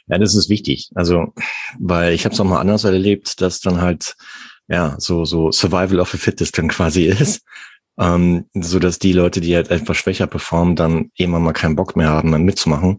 Ja, 0.07 0.17
das 0.17 0.35
ist 0.35 0.49
wichtig. 0.49 0.89
Also, 0.95 1.33
weil 1.79 2.13
ich 2.13 2.25
habe 2.25 2.33
es 2.33 2.39
auch 2.39 2.45
mal 2.45 2.59
anders 2.59 2.83
erlebt, 2.83 3.39
dass 3.41 3.61
dann 3.61 3.81
halt 3.81 4.15
ja 4.73 4.95
so 4.99 5.25
so 5.25 5.51
Survival 5.51 5.99
of 5.99 6.11
the 6.11 6.17
Fittest 6.17 6.57
dann 6.57 6.67
quasi 6.67 7.05
ist 7.07 7.43
ähm, 7.99 8.45
so 8.53 8.79
dass 8.79 8.99
die 8.99 9.13
Leute, 9.13 9.41
die 9.41 9.55
halt 9.55 9.69
etwas 9.69 9.97
schwächer 9.97 10.27
performen, 10.27 10.75
dann 10.75 11.11
irgendwann 11.15 11.43
mal 11.43 11.53
keinen 11.53 11.75
Bock 11.75 11.95
mehr 11.95 12.09
haben, 12.09 12.31
dann 12.31 12.43
mitzumachen, 12.43 12.97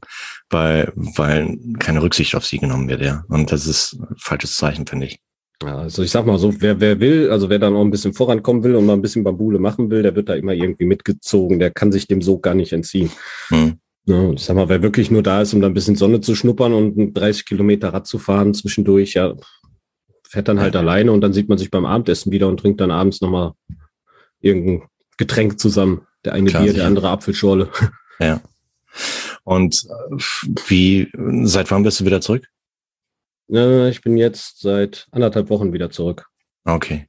weil, 0.50 0.92
weil 0.94 1.58
keine 1.78 2.02
Rücksicht 2.02 2.34
auf 2.34 2.46
sie 2.46 2.58
genommen 2.58 2.88
wird, 2.88 3.02
ja. 3.02 3.24
Und 3.28 3.50
das 3.50 3.66
ist 3.66 3.94
ein 3.94 4.14
falsches 4.18 4.56
Zeichen, 4.56 4.86
finde 4.86 5.06
ich. 5.06 5.18
Ja, 5.62 5.78
also 5.78 6.02
ich 6.02 6.10
sag 6.10 6.26
mal 6.26 6.38
so, 6.38 6.60
wer, 6.60 6.80
wer 6.80 7.00
will, 7.00 7.30
also 7.30 7.48
wer 7.48 7.58
dann 7.58 7.74
auch 7.74 7.80
ein 7.80 7.90
bisschen 7.90 8.12
vorankommen 8.12 8.62
will 8.62 8.74
und 8.74 8.86
mal 8.86 8.92
ein 8.92 9.02
bisschen 9.02 9.24
Bambule 9.24 9.58
machen 9.58 9.90
will, 9.90 10.02
der 10.02 10.14
wird 10.14 10.28
da 10.28 10.34
immer 10.34 10.52
irgendwie 10.52 10.84
mitgezogen, 10.84 11.58
der 11.58 11.70
kann 11.70 11.90
sich 11.90 12.06
dem 12.06 12.22
so 12.22 12.38
gar 12.38 12.54
nicht 12.54 12.72
entziehen. 12.72 13.10
Hm. 13.48 13.78
Ja, 14.06 14.30
ich 14.32 14.42
sag 14.42 14.56
mal, 14.56 14.68
wer 14.68 14.82
wirklich 14.82 15.10
nur 15.10 15.22
da 15.22 15.40
ist, 15.40 15.54
um 15.54 15.62
da 15.62 15.66
ein 15.66 15.74
bisschen 15.74 15.96
Sonne 15.96 16.20
zu 16.20 16.34
schnuppern 16.34 16.74
und 16.74 17.14
30 17.14 17.46
Kilometer 17.46 17.94
Rad 17.94 18.06
zu 18.06 18.18
fahren 18.18 18.52
zwischendurch, 18.52 19.14
ja, 19.14 19.34
fährt 20.34 20.48
dann 20.48 20.60
halt 20.60 20.74
alleine 20.74 21.12
und 21.12 21.20
dann 21.20 21.32
sieht 21.32 21.48
man 21.48 21.58
sich 21.58 21.70
beim 21.70 21.86
Abendessen 21.86 22.32
wieder 22.32 22.48
und 22.48 22.58
trinkt 22.58 22.80
dann 22.80 22.90
abends 22.90 23.20
nochmal 23.20 23.52
irgendein 24.40 24.88
Getränk 25.16 25.60
zusammen. 25.60 26.08
Der 26.24 26.32
eine 26.32 26.50
Klar, 26.50 26.64
Bier, 26.64 26.72
der 26.74 26.86
andere 26.86 27.08
Apfelschorle. 27.08 27.70
Ja. 28.20 28.40
Und 29.42 29.88
äh, 29.90 30.16
wie, 30.68 31.10
seit 31.42 31.72
wann 31.72 31.82
bist 31.82 31.98
du 31.98 32.04
wieder 32.04 32.20
zurück? 32.20 32.46
Ich 33.48 34.02
bin 34.02 34.16
jetzt 34.16 34.60
seit 34.60 35.08
anderthalb 35.10 35.50
Wochen 35.50 35.72
wieder 35.72 35.90
zurück. 35.90 36.28
Okay. 36.64 37.08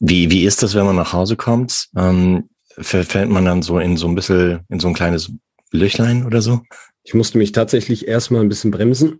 Wie, 0.00 0.30
wie 0.30 0.46
ist 0.46 0.62
das, 0.62 0.74
wenn 0.74 0.86
man 0.86 0.96
nach 0.96 1.12
Hause 1.12 1.36
kommt? 1.36 1.88
Ähm, 1.94 2.48
fällt 2.78 3.28
man 3.28 3.44
dann 3.44 3.60
so 3.60 3.78
in 3.78 3.98
so 3.98 4.08
ein 4.08 4.14
bisschen, 4.14 4.60
in 4.70 4.80
so 4.80 4.88
ein 4.88 4.94
kleines 4.94 5.30
Löchlein 5.70 6.24
oder 6.24 6.40
so? 6.40 6.62
Ich 7.02 7.12
musste 7.12 7.36
mich 7.36 7.52
tatsächlich 7.52 8.08
erstmal 8.08 8.40
ein 8.40 8.48
bisschen 8.48 8.70
bremsen, 8.70 9.18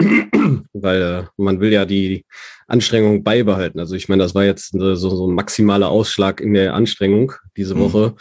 weil 0.82 1.02
äh, 1.02 1.24
man 1.36 1.60
will 1.60 1.72
ja 1.72 1.84
die 1.84 2.24
Anstrengung 2.66 3.24
beibehalten. 3.24 3.80
Also 3.80 3.94
ich 3.94 4.08
meine, 4.08 4.22
das 4.22 4.34
war 4.34 4.44
jetzt 4.44 4.72
so, 4.72 4.94
so 4.94 5.28
ein 5.28 5.34
maximaler 5.34 5.88
Ausschlag 5.88 6.40
in 6.40 6.54
der 6.54 6.74
Anstrengung 6.74 7.32
diese 7.56 7.74
mhm. 7.74 7.80
Woche. 7.80 8.14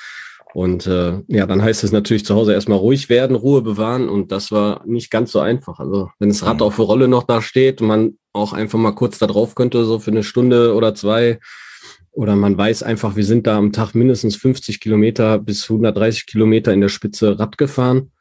Und 0.53 0.87
äh, 0.87 1.21
ja, 1.27 1.45
dann 1.45 1.61
heißt 1.61 1.83
es 1.83 1.91
natürlich 1.91 2.25
zu 2.25 2.33
Hause 2.33 2.53
erstmal 2.53 2.79
ruhig 2.79 3.09
werden, 3.09 3.35
Ruhe 3.35 3.61
bewahren 3.61 4.09
und 4.09 4.31
das 4.31 4.51
war 4.51 4.83
nicht 4.87 5.11
ganz 5.11 5.31
so 5.31 5.39
einfach. 5.39 5.79
Also 5.79 6.09
wenn 6.19 6.29
das 6.29 6.45
Rad 6.45 6.57
mhm. 6.57 6.63
auf 6.63 6.77
der 6.77 6.85
Rolle 6.85 7.07
noch 7.07 7.23
da 7.23 7.41
steht 7.41 7.81
man 7.81 8.17
auch 8.33 8.53
einfach 8.53 8.79
mal 8.79 8.93
kurz 8.93 9.19
da 9.19 9.27
drauf 9.27 9.55
könnte, 9.55 9.83
so 9.85 9.99
für 9.99 10.11
eine 10.11 10.23
Stunde 10.23 10.73
oder 10.73 10.95
zwei, 10.95 11.39
oder 12.17 12.35
man 12.35 12.57
weiß 12.57 12.81
einfach, 12.81 13.15
wir 13.15 13.23
sind 13.23 13.45
da 13.45 13.57
am 13.57 13.71
Tag 13.71 13.93
mindestens 13.93 14.35
50 14.37 14.79
Kilometer 14.79 15.37
bis 15.37 15.69
130 15.69 16.25
Kilometer 16.25 16.73
in 16.73 16.81
der 16.81 16.89
Spitze 16.89 17.37
Rad 17.37 17.59
gefahren. 17.59 18.11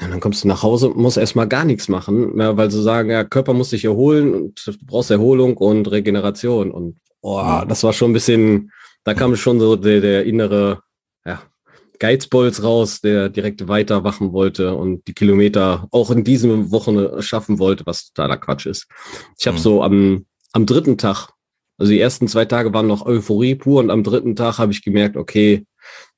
Ja, 0.00 0.08
dann 0.08 0.20
kommst 0.20 0.44
du 0.44 0.48
nach 0.48 0.62
Hause 0.62 0.90
und 0.90 0.96
musst 0.96 1.16
erstmal 1.16 1.48
gar 1.48 1.64
nichts 1.64 1.88
machen, 1.88 2.38
ja, 2.38 2.56
weil 2.56 2.70
sie 2.70 2.82
sagen, 2.82 3.10
ja, 3.10 3.24
Körper 3.24 3.52
muss 3.52 3.70
sich 3.70 3.84
erholen 3.84 4.34
und 4.34 4.66
du 4.66 4.72
brauchst 4.86 5.10
Erholung 5.10 5.56
und 5.56 5.90
Regeneration. 5.90 6.70
Und 6.70 6.98
oh, 7.20 7.62
das 7.66 7.82
war 7.82 7.92
schon 7.92 8.10
ein 8.10 8.14
bisschen, 8.14 8.70
da 9.04 9.14
kam 9.14 9.34
schon 9.34 9.58
so 9.58 9.74
der, 9.74 10.00
der 10.00 10.24
innere 10.24 10.82
ja, 11.26 11.42
Geizbolz 11.98 12.62
raus, 12.62 13.00
der 13.00 13.28
direkt 13.28 13.66
weiter 13.66 14.04
wachen 14.04 14.32
wollte 14.32 14.74
und 14.76 15.06
die 15.08 15.14
Kilometer 15.14 15.88
auch 15.90 16.10
in 16.12 16.22
diesem 16.22 16.70
Wochen 16.70 17.20
schaffen 17.20 17.58
wollte, 17.58 17.84
was 17.86 18.12
totaler 18.12 18.36
Quatsch 18.36 18.66
ist. 18.66 18.86
Ich 19.36 19.48
habe 19.48 19.56
mhm. 19.56 19.62
so 19.62 19.82
am, 19.82 20.26
am 20.52 20.64
dritten 20.64 20.96
Tag 20.96 21.30
also 21.78 21.92
die 21.92 22.00
ersten 22.00 22.26
zwei 22.26 22.44
Tage 22.44 22.74
waren 22.74 22.88
noch 22.88 23.06
Euphorie 23.06 23.54
pur 23.54 23.80
und 23.80 23.90
am 23.90 24.02
dritten 24.02 24.34
Tag 24.34 24.58
habe 24.58 24.72
ich 24.72 24.82
gemerkt, 24.82 25.16
okay, 25.16 25.64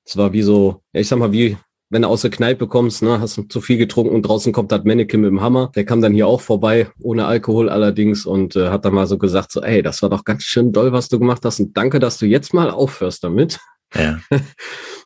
es 0.05 0.17
war 0.17 0.33
wie 0.33 0.43
so, 0.43 0.83
ja, 0.93 1.03
ich 1.03 1.09
sag 1.09 1.19
mal, 1.19 1.33
wie 1.33 1.59
wenn 1.91 2.03
du 2.03 2.09
aus 2.09 2.23
der 2.23 2.31
Kneipe 2.31 2.69
kommst, 2.69 3.03
ne, 3.03 3.21
hast 3.21 3.37
du 3.37 3.43
zu 3.43 3.61
viel 3.61 3.77
getrunken 3.77 4.15
und 4.15 4.23
draußen 4.23 4.53
kommt 4.53 4.71
das 4.71 4.85
Mannequin 4.85 5.21
mit 5.21 5.31
dem 5.31 5.41
Hammer. 5.41 5.73
Der 5.75 5.85
kam 5.85 6.01
dann 6.01 6.15
hier 6.15 6.29
auch 6.29 6.41
vorbei, 6.41 6.89
ohne 7.03 7.27
Alkohol 7.27 7.69
allerdings 7.69 8.27
und 8.27 8.55
äh, 8.55 8.69
hat 8.69 8.85
dann 8.85 8.95
mal 8.95 9.09
so 9.09 9.19
gesagt, 9.19 9.51
so, 9.51 9.61
ey, 9.61 9.83
das 9.83 10.01
war 10.01 10.09
doch 10.09 10.25
ganz 10.25 10.45
schön 10.45 10.73
doll, 10.73 10.93
was 10.93 11.09
du 11.09 11.19
gemacht 11.19 11.45
hast 11.45 11.59
und 11.59 11.77
danke, 11.77 11.99
dass 11.99 12.19
du 12.19 12.27
jetzt 12.27 12.55
mal 12.55 12.71
aufhörst 12.71 13.25
damit. 13.25 13.59
Ja. 13.95 14.21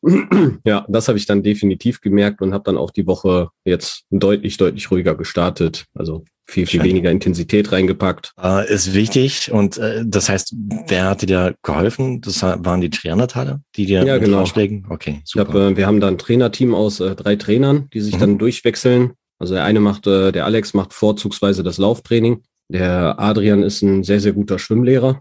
ja, 0.65 0.87
das 0.89 1.09
habe 1.09 1.19
ich 1.19 1.27
dann 1.27 1.43
definitiv 1.43 2.01
gemerkt 2.01 2.43
und 2.43 2.53
habe 2.53 2.65
dann 2.65 2.77
auch 2.77 2.91
die 2.91 3.07
Woche 3.07 3.49
jetzt 3.65 4.05
deutlich, 4.11 4.57
deutlich 4.57 4.91
ruhiger 4.91 5.15
gestartet. 5.15 5.87
Also 5.95 6.25
viel, 6.47 6.67
viel 6.67 6.81
Schön. 6.81 6.89
weniger 6.91 7.11
Intensität 7.11 7.73
reingepackt. 7.73 8.33
Äh, 8.41 8.71
ist 8.71 8.93
wichtig. 8.93 9.51
Und 9.51 9.79
äh, 9.79 10.05
das 10.07 10.29
heißt, 10.29 10.55
wer 10.87 11.07
hat 11.07 11.23
dir 11.23 11.27
da 11.27 11.53
geholfen? 11.63 12.21
Das 12.21 12.43
waren 12.43 12.81
die 12.81 12.91
Trainerteile, 12.91 13.63
die 13.77 13.87
dir 13.87 14.05
ja, 14.05 14.19
genau. 14.19 14.39
Vorschlägen? 14.39 14.87
Okay, 14.91 15.23
super. 15.25 15.47
Glaub, 15.47 15.73
äh, 15.73 15.77
wir 15.77 15.87
haben 15.87 16.01
da 16.01 16.09
ein 16.09 16.19
Trainerteam 16.19 16.75
aus 16.75 17.01
äh, 17.01 17.15
drei 17.15 17.37
Trainern, 17.37 17.89
die 17.95 18.01
sich 18.01 18.17
mhm. 18.17 18.21
dann 18.21 18.39
durchwechseln. 18.39 19.13
Also 19.39 19.55
der 19.55 19.65
eine 19.65 19.81
macht, 19.81 20.07
äh, 20.07 20.33
der 20.33 20.45
Alex 20.45 20.75
macht 20.75 20.93
vorzugsweise 20.93 21.63
das 21.63 21.79
Lauftraining. 21.79 22.43
Der 22.69 23.19
Adrian 23.19 23.63
ist 23.63 23.83
ein 23.83 24.05
sehr, 24.05 24.21
sehr 24.21 24.33
guter 24.33 24.59
Schwimmlehrer. 24.59 25.21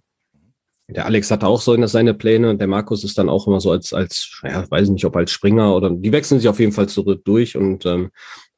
Der 0.95 1.05
Alex 1.05 1.31
hatte 1.31 1.47
auch 1.47 1.62
so 1.62 1.85
seine 1.88 2.13
Pläne 2.13 2.50
und 2.50 2.59
der 2.59 2.67
Markus 2.67 3.03
ist 3.03 3.17
dann 3.17 3.29
auch 3.29 3.47
immer 3.47 3.59
so 3.59 3.71
als, 3.71 3.93
als, 3.93 4.39
ja, 4.43 4.69
weiß 4.69 4.89
nicht, 4.89 5.05
ob 5.05 5.15
als 5.15 5.31
Springer 5.31 5.75
oder 5.75 5.89
die 5.89 6.12
wechseln 6.12 6.39
sich 6.39 6.50
auf 6.50 6.59
jeden 6.59 6.71
Fall 6.71 6.88
zurück 6.88 7.23
durch 7.25 7.57
und 7.57 7.85
ähm, 7.85 8.12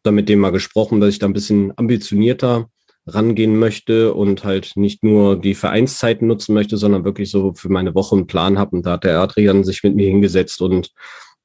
dann 0.04 0.16
mit 0.16 0.30
dem 0.30 0.40
mal 0.40 0.52
gesprochen, 0.52 1.00
dass 1.00 1.10
ich 1.10 1.20
da 1.20 1.26
ein 1.26 1.34
bisschen 1.34 1.74
ambitionierter 1.78 2.70
rangehen 3.08 3.58
möchte 3.58 4.14
und 4.14 4.44
halt 4.44 4.72
nicht 4.76 5.04
nur 5.04 5.40
die 5.40 5.56
Vereinszeiten 5.56 6.28
nutzen 6.28 6.54
möchte, 6.54 6.78
sondern 6.78 7.06
wirklich 7.06 7.30
so 7.30 7.54
für 7.54 7.70
meine 7.70 7.94
Woche 7.94 8.16
einen 8.16 8.28
Plan 8.28 8.58
habe. 8.58 8.76
Und 8.76 8.86
da 8.86 8.94
hat 8.94 9.04
der 9.04 9.20
Adrian 9.20 9.64
sich 9.64 9.84
mit 9.84 9.96
mir 9.96 10.08
hingesetzt 10.08 10.62
und 10.62 10.92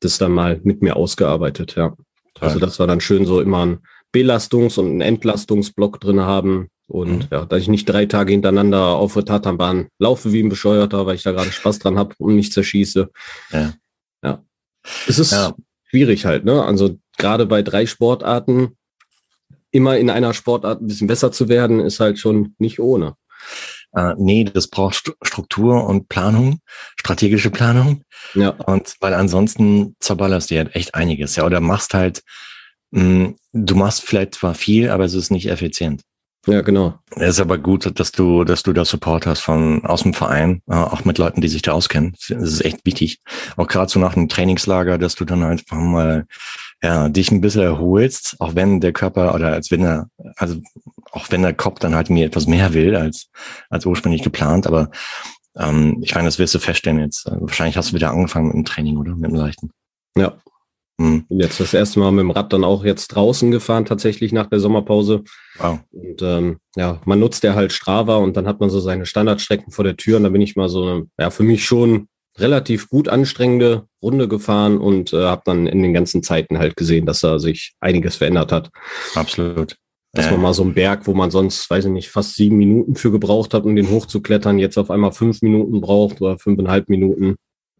das 0.00 0.18
dann 0.18 0.32
mal 0.32 0.60
mit 0.64 0.82
mir 0.82 0.96
ausgearbeitet, 0.96 1.74
ja. 1.76 1.94
Also 2.38 2.58
das 2.58 2.78
war 2.78 2.86
dann 2.86 3.02
schön 3.02 3.26
so 3.26 3.40
immer 3.42 3.66
ein 3.66 3.78
Belastungs- 4.12 4.78
und 4.78 4.96
ein 4.96 5.00
Entlastungsblock 5.02 6.00
drin 6.00 6.20
haben. 6.20 6.68
Und 6.90 7.18
mhm. 7.18 7.28
ja, 7.30 7.44
dass 7.44 7.62
ich 7.62 7.68
nicht 7.68 7.88
drei 7.88 8.06
Tage 8.06 8.32
hintereinander 8.32 8.96
auf 8.96 9.14
der 9.14 9.24
Tatanbahn 9.24 9.88
laufe 10.00 10.32
wie 10.32 10.42
ein 10.42 10.48
Bescheuerter, 10.48 11.06
weil 11.06 11.14
ich 11.14 11.22
da 11.22 11.30
gerade 11.30 11.52
Spaß 11.52 11.78
dran 11.78 11.96
habe 11.96 12.16
und 12.18 12.34
nicht 12.34 12.52
zerschieße. 12.52 13.10
Ja. 13.52 13.74
ja. 14.24 14.44
Es 15.06 15.20
ist 15.20 15.30
ja. 15.30 15.54
schwierig 15.84 16.24
halt, 16.26 16.44
ne? 16.44 16.64
Also 16.64 16.98
gerade 17.16 17.46
bei 17.46 17.62
drei 17.62 17.86
Sportarten 17.86 18.76
immer 19.70 19.98
in 19.98 20.10
einer 20.10 20.34
Sportart 20.34 20.82
ein 20.82 20.88
bisschen 20.88 21.06
besser 21.06 21.30
zu 21.30 21.48
werden, 21.48 21.78
ist 21.78 22.00
halt 22.00 22.18
schon 22.18 22.56
nicht 22.58 22.80
ohne. 22.80 23.14
Äh, 23.94 24.14
nee, 24.18 24.42
das 24.42 24.66
braucht 24.66 25.12
Struktur 25.22 25.86
und 25.86 26.08
Planung, 26.08 26.58
strategische 26.96 27.50
Planung. 27.50 28.02
Ja. 28.34 28.50
Und 28.50 28.96
weil 28.98 29.14
ansonsten 29.14 29.94
zerballerst 30.00 30.50
du 30.50 30.56
ja 30.56 30.62
echt 30.64 30.96
einiges, 30.96 31.36
ja. 31.36 31.44
Oder 31.44 31.60
machst 31.60 31.94
halt, 31.94 32.24
mh, 32.90 33.02
hm, 33.02 33.36
du 33.52 33.76
machst 33.76 34.02
vielleicht 34.02 34.34
zwar 34.34 34.56
viel, 34.56 34.90
aber 34.90 35.04
es 35.04 35.14
ist 35.14 35.30
nicht 35.30 35.46
effizient. 35.46 36.02
Ja, 36.46 36.62
genau. 36.62 36.98
Es 37.16 37.30
ist 37.30 37.40
aber 37.40 37.58
gut, 37.58 37.98
dass 38.00 38.12
du, 38.12 38.44
dass 38.44 38.62
du 38.62 38.72
da 38.72 38.84
Support 38.84 39.26
hast 39.26 39.40
von 39.40 39.84
aus 39.84 40.04
dem 40.04 40.14
Verein, 40.14 40.62
äh, 40.68 40.74
auch 40.74 41.04
mit 41.04 41.18
Leuten, 41.18 41.42
die 41.42 41.48
sich 41.48 41.60
da 41.60 41.72
auskennen. 41.72 42.16
Das 42.28 42.40
ist 42.40 42.64
echt 42.64 42.86
wichtig. 42.86 43.20
Auch 43.58 43.66
gerade 43.66 43.90
so 43.90 44.00
nach 44.00 44.16
einem 44.16 44.28
Trainingslager, 44.28 44.96
dass 44.96 45.16
du 45.16 45.26
dann 45.26 45.42
einfach 45.42 45.76
mal 45.76 46.26
ja, 46.82 47.10
dich 47.10 47.30
ein 47.30 47.42
bisschen 47.42 47.62
erholst, 47.62 48.36
auch 48.38 48.54
wenn 48.54 48.80
der 48.80 48.92
Körper 48.92 49.34
oder 49.34 49.52
als 49.52 49.70
wenn 49.70 49.84
er, 49.84 50.08
also 50.36 50.56
auch 51.12 51.26
wenn 51.30 51.42
der 51.42 51.52
Kopf 51.52 51.78
dann 51.78 51.94
halt 51.94 52.08
mir 52.08 52.24
etwas 52.24 52.46
mehr 52.46 52.72
will 52.72 52.96
als, 52.96 53.28
als 53.68 53.84
ursprünglich 53.84 54.22
geplant. 54.22 54.66
Aber 54.66 54.90
ähm, 55.56 55.98
ich 56.02 56.14
meine, 56.14 56.26
das 56.26 56.38
wirst 56.38 56.54
du 56.54 56.58
feststellen 56.58 57.00
jetzt. 57.00 57.26
Wahrscheinlich 57.26 57.76
hast 57.76 57.90
du 57.90 57.96
wieder 57.96 58.12
angefangen 58.12 58.46
mit 58.46 58.56
dem 58.56 58.64
Training, 58.64 58.96
oder? 58.96 59.14
Mit 59.14 59.30
dem 59.30 59.36
Leichten. 59.36 59.70
Ja, 60.16 60.38
Mhm. 61.00 61.24
Jetzt 61.30 61.58
das 61.60 61.72
erste 61.72 61.98
Mal 61.98 62.12
mit 62.12 62.24
dem 62.24 62.30
Rad 62.30 62.52
dann 62.52 62.62
auch 62.62 62.84
jetzt 62.84 63.08
draußen 63.08 63.50
gefahren, 63.50 63.86
tatsächlich 63.86 64.32
nach 64.32 64.48
der 64.48 64.60
Sommerpause. 64.60 65.22
Wow. 65.56 65.78
Und 65.92 66.20
ähm, 66.20 66.58
ja, 66.76 67.00
man 67.06 67.18
nutzt 67.18 67.42
ja 67.42 67.54
halt 67.54 67.72
Strava 67.72 68.16
und 68.16 68.36
dann 68.36 68.46
hat 68.46 68.60
man 68.60 68.68
so 68.68 68.80
seine 68.80 69.06
Standardstrecken 69.06 69.72
vor 69.72 69.84
der 69.84 69.96
Tür 69.96 70.18
und 70.18 70.24
da 70.24 70.28
bin 70.28 70.42
ich 70.42 70.56
mal 70.56 70.68
so 70.68 70.82
eine, 70.82 71.06
ja, 71.18 71.30
für 71.30 71.42
mich 71.42 71.64
schon 71.64 72.08
relativ 72.36 72.90
gut 72.90 73.08
anstrengende 73.08 73.86
Runde 74.02 74.28
gefahren 74.28 74.76
und 74.76 75.14
äh, 75.14 75.24
habe 75.24 75.40
dann 75.46 75.66
in 75.66 75.82
den 75.82 75.94
ganzen 75.94 76.22
Zeiten 76.22 76.58
halt 76.58 76.76
gesehen, 76.76 77.06
dass 77.06 77.20
da 77.20 77.38
sich 77.38 77.72
einiges 77.80 78.16
verändert 78.16 78.52
hat. 78.52 78.70
Absolut. 79.14 79.76
Dass 80.12 80.30
man 80.30 80.42
mal 80.42 80.54
so 80.54 80.64
einen 80.64 80.74
Berg, 80.74 81.06
wo 81.06 81.14
man 81.14 81.30
sonst, 81.30 81.70
weiß 81.70 81.86
ich 81.86 81.92
nicht, 81.92 82.10
fast 82.10 82.34
sieben 82.34 82.56
Minuten 82.56 82.94
für 82.94 83.10
gebraucht 83.10 83.54
hat, 83.54 83.64
um 83.64 83.74
den 83.74 83.90
hochzuklettern, 83.90 84.58
jetzt 84.58 84.76
auf 84.76 84.90
einmal 84.90 85.12
fünf 85.12 85.40
Minuten 85.40 85.80
braucht 85.80 86.20
oder 86.20 86.36
fünfeinhalb 86.36 86.88
Minuten. 86.90 87.36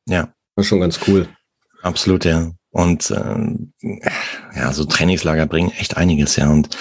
Ja. 0.09 0.33
Das 0.55 0.65
ist 0.65 0.69
schon 0.69 0.81
ganz 0.81 1.01
cool. 1.07 1.29
Absolut, 1.83 2.25
ja. 2.25 2.53
Und 2.71 3.11
äh, 3.11 3.99
ja, 4.55 4.73
so 4.73 4.85
Trainingslager 4.85 5.47
bringen 5.47 5.73
echt 5.73 5.97
einiges, 5.97 6.37
ja. 6.37 6.49
Und 6.51 6.77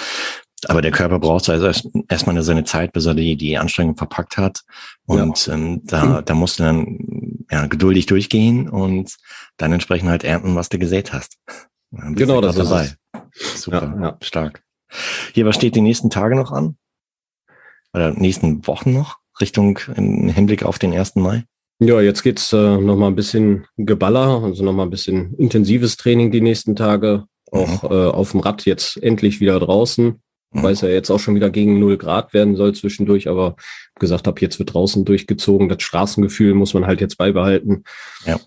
aber 0.66 0.82
der 0.82 0.90
Körper 0.90 1.18
braucht 1.18 1.48
also 1.48 1.66
erst, 1.66 1.88
erstmal 2.08 2.40
seine 2.42 2.64
Zeit, 2.64 2.92
bis 2.92 3.06
er 3.06 3.14
die, 3.14 3.36
die 3.36 3.56
Anstrengung 3.56 3.96
verpackt 3.96 4.36
hat. 4.36 4.60
Und 5.06 5.46
ja. 5.46 5.54
ähm, 5.54 5.80
da, 5.84 6.22
da 6.22 6.34
musst 6.34 6.58
du 6.58 6.64
dann 6.64 7.46
ja, 7.50 7.66
geduldig 7.66 8.06
durchgehen 8.06 8.68
und 8.68 9.16
dann 9.56 9.72
entsprechend 9.72 10.10
halt 10.10 10.22
ernten, 10.24 10.54
was 10.54 10.68
du 10.68 10.78
gesät 10.78 11.12
hast. 11.12 11.38
Genau, 11.90 12.40
das 12.40 12.56
dabei. 12.56 12.84
ist 12.84 12.98
es. 13.32 13.62
Super, 13.62 13.94
ja, 13.96 14.02
ja. 14.02 14.18
stark. 14.20 14.62
Hier, 15.32 15.46
was 15.46 15.56
steht 15.56 15.76
die 15.76 15.80
nächsten 15.80 16.10
Tage 16.10 16.36
noch 16.36 16.52
an? 16.52 16.76
Oder 17.92 18.12
nächsten 18.12 18.66
Wochen 18.66 18.92
noch? 18.92 19.18
Richtung 19.40 19.78
im 19.96 20.28
Hinblick 20.28 20.62
auf 20.62 20.78
den 20.78 20.92
1. 20.92 21.16
Mai? 21.16 21.44
Ja, 21.82 22.00
jetzt 22.02 22.22
geht's 22.22 22.52
äh, 22.52 22.76
noch 22.76 22.96
mal 22.96 23.06
ein 23.06 23.16
bisschen 23.16 23.66
Geballer, 23.78 24.42
also 24.44 24.62
noch 24.62 24.74
mal 24.74 24.82
ein 24.82 24.90
bisschen 24.90 25.34
intensives 25.36 25.96
Training 25.96 26.30
die 26.30 26.42
nächsten 26.42 26.76
Tage. 26.76 27.24
Auch 27.50 27.82
mhm. 27.82 27.90
äh, 27.90 28.06
auf 28.06 28.32
dem 28.32 28.40
Rad 28.40 28.66
jetzt 28.66 29.02
endlich 29.02 29.40
wieder 29.40 29.58
draußen. 29.58 30.20
Mhm. 30.52 30.62
Weil 30.62 30.72
es 30.74 30.82
ja 30.82 30.88
jetzt 30.88 31.10
auch 31.10 31.18
schon 31.18 31.34
wieder 31.34 31.48
gegen 31.48 31.80
null 31.80 31.96
Grad 31.96 32.34
werden 32.34 32.54
soll 32.54 32.74
zwischendurch, 32.74 33.28
aber 33.28 33.56
gesagt 33.98 34.26
habe, 34.26 34.40
jetzt 34.40 34.58
wird 34.58 34.74
draußen 34.74 35.04
durchgezogen. 35.04 35.68
Das 35.68 35.82
Straßengefühl 35.82 36.54
muss 36.54 36.74
man 36.74 36.86
halt 36.86 37.00
jetzt 37.00 37.16
beibehalten. 37.16 37.84
Ja. 38.26 38.38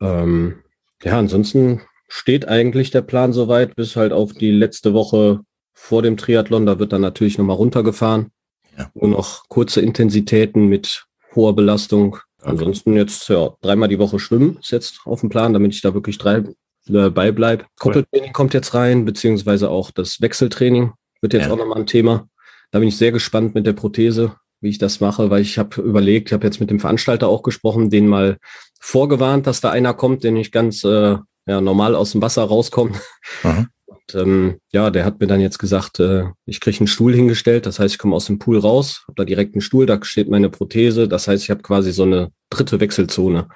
Ähm, 0.00 0.56
ja, 1.02 1.18
ansonsten 1.18 1.80
steht 2.08 2.48
eigentlich 2.48 2.90
der 2.90 3.02
Plan 3.02 3.32
soweit, 3.32 3.76
bis 3.76 3.96
halt 3.96 4.12
auf 4.12 4.34
die 4.34 4.50
letzte 4.50 4.92
Woche 4.92 5.40
vor 5.72 6.02
dem 6.02 6.16
Triathlon. 6.16 6.66
Da 6.66 6.78
wird 6.78 6.92
dann 6.92 7.00
natürlich 7.00 7.38
nochmal 7.38 7.56
runtergefahren. 7.56 8.30
Ja. 8.76 8.90
Nur 8.94 9.10
noch 9.10 9.48
kurze 9.48 9.80
Intensitäten 9.80 10.66
mit 10.66 11.06
hoher 11.34 11.54
Belastung 11.54 12.18
Ansonsten 12.44 12.94
jetzt 12.94 13.28
ja 13.28 13.54
dreimal 13.60 13.88
die 13.88 13.98
Woche 13.98 14.18
schwimmen 14.18 14.58
ist 14.60 14.70
jetzt 14.70 15.00
auf 15.04 15.20
dem 15.20 15.30
Plan, 15.30 15.52
damit 15.52 15.74
ich 15.74 15.80
da 15.80 15.94
wirklich 15.94 16.18
drei 16.18 16.44
äh, 16.88 17.10
beibleib. 17.10 17.66
Koppeltraining 17.78 18.32
kommt 18.32 18.54
jetzt 18.54 18.74
rein, 18.74 19.04
beziehungsweise 19.04 19.70
auch 19.70 19.90
das 19.90 20.20
Wechseltraining 20.20 20.92
wird 21.20 21.32
jetzt 21.32 21.46
ja. 21.46 21.52
auch 21.52 21.56
nochmal 21.56 21.78
ein 21.78 21.86
Thema. 21.86 22.28
Da 22.70 22.78
bin 22.78 22.88
ich 22.88 22.96
sehr 22.96 23.12
gespannt 23.12 23.54
mit 23.54 23.66
der 23.66 23.72
Prothese, 23.72 24.36
wie 24.60 24.68
ich 24.68 24.78
das 24.78 25.00
mache, 25.00 25.30
weil 25.30 25.42
ich 25.42 25.58
habe 25.58 25.80
überlegt, 25.80 26.28
ich 26.28 26.32
habe 26.32 26.46
jetzt 26.46 26.60
mit 26.60 26.70
dem 26.70 26.80
Veranstalter 26.80 27.28
auch 27.28 27.42
gesprochen, 27.42 27.88
den 27.88 28.06
mal 28.06 28.38
vorgewarnt, 28.80 29.46
dass 29.46 29.60
da 29.60 29.70
einer 29.70 29.94
kommt, 29.94 30.24
der 30.24 30.32
nicht 30.32 30.52
ganz 30.52 30.84
äh, 30.84 31.16
ja, 31.46 31.60
normal 31.60 31.94
aus 31.94 32.12
dem 32.12 32.22
Wasser 32.22 32.44
rauskommt. 32.44 32.96
Mhm. 33.42 33.68
Und, 34.12 34.20
ähm, 34.20 34.58
ja, 34.72 34.90
der 34.90 35.04
hat 35.04 35.20
mir 35.20 35.26
dann 35.26 35.40
jetzt 35.40 35.58
gesagt, 35.58 35.98
äh, 36.00 36.24
ich 36.46 36.60
kriege 36.60 36.78
einen 36.78 36.86
Stuhl 36.86 37.14
hingestellt. 37.14 37.66
Das 37.66 37.78
heißt, 37.78 37.94
ich 37.94 37.98
komme 37.98 38.14
aus 38.14 38.26
dem 38.26 38.38
Pool 38.38 38.58
raus, 38.58 39.04
habe 39.06 39.16
da 39.16 39.24
direkt 39.24 39.54
einen 39.54 39.62
Stuhl, 39.62 39.86
da 39.86 40.02
steht 40.02 40.28
meine 40.28 40.50
Prothese. 40.50 41.08
Das 41.08 41.28
heißt, 41.28 41.42
ich 41.42 41.50
habe 41.50 41.62
quasi 41.62 41.92
so 41.92 42.02
eine 42.02 42.32
dritte 42.50 42.80
Wechselzone. 42.80 43.48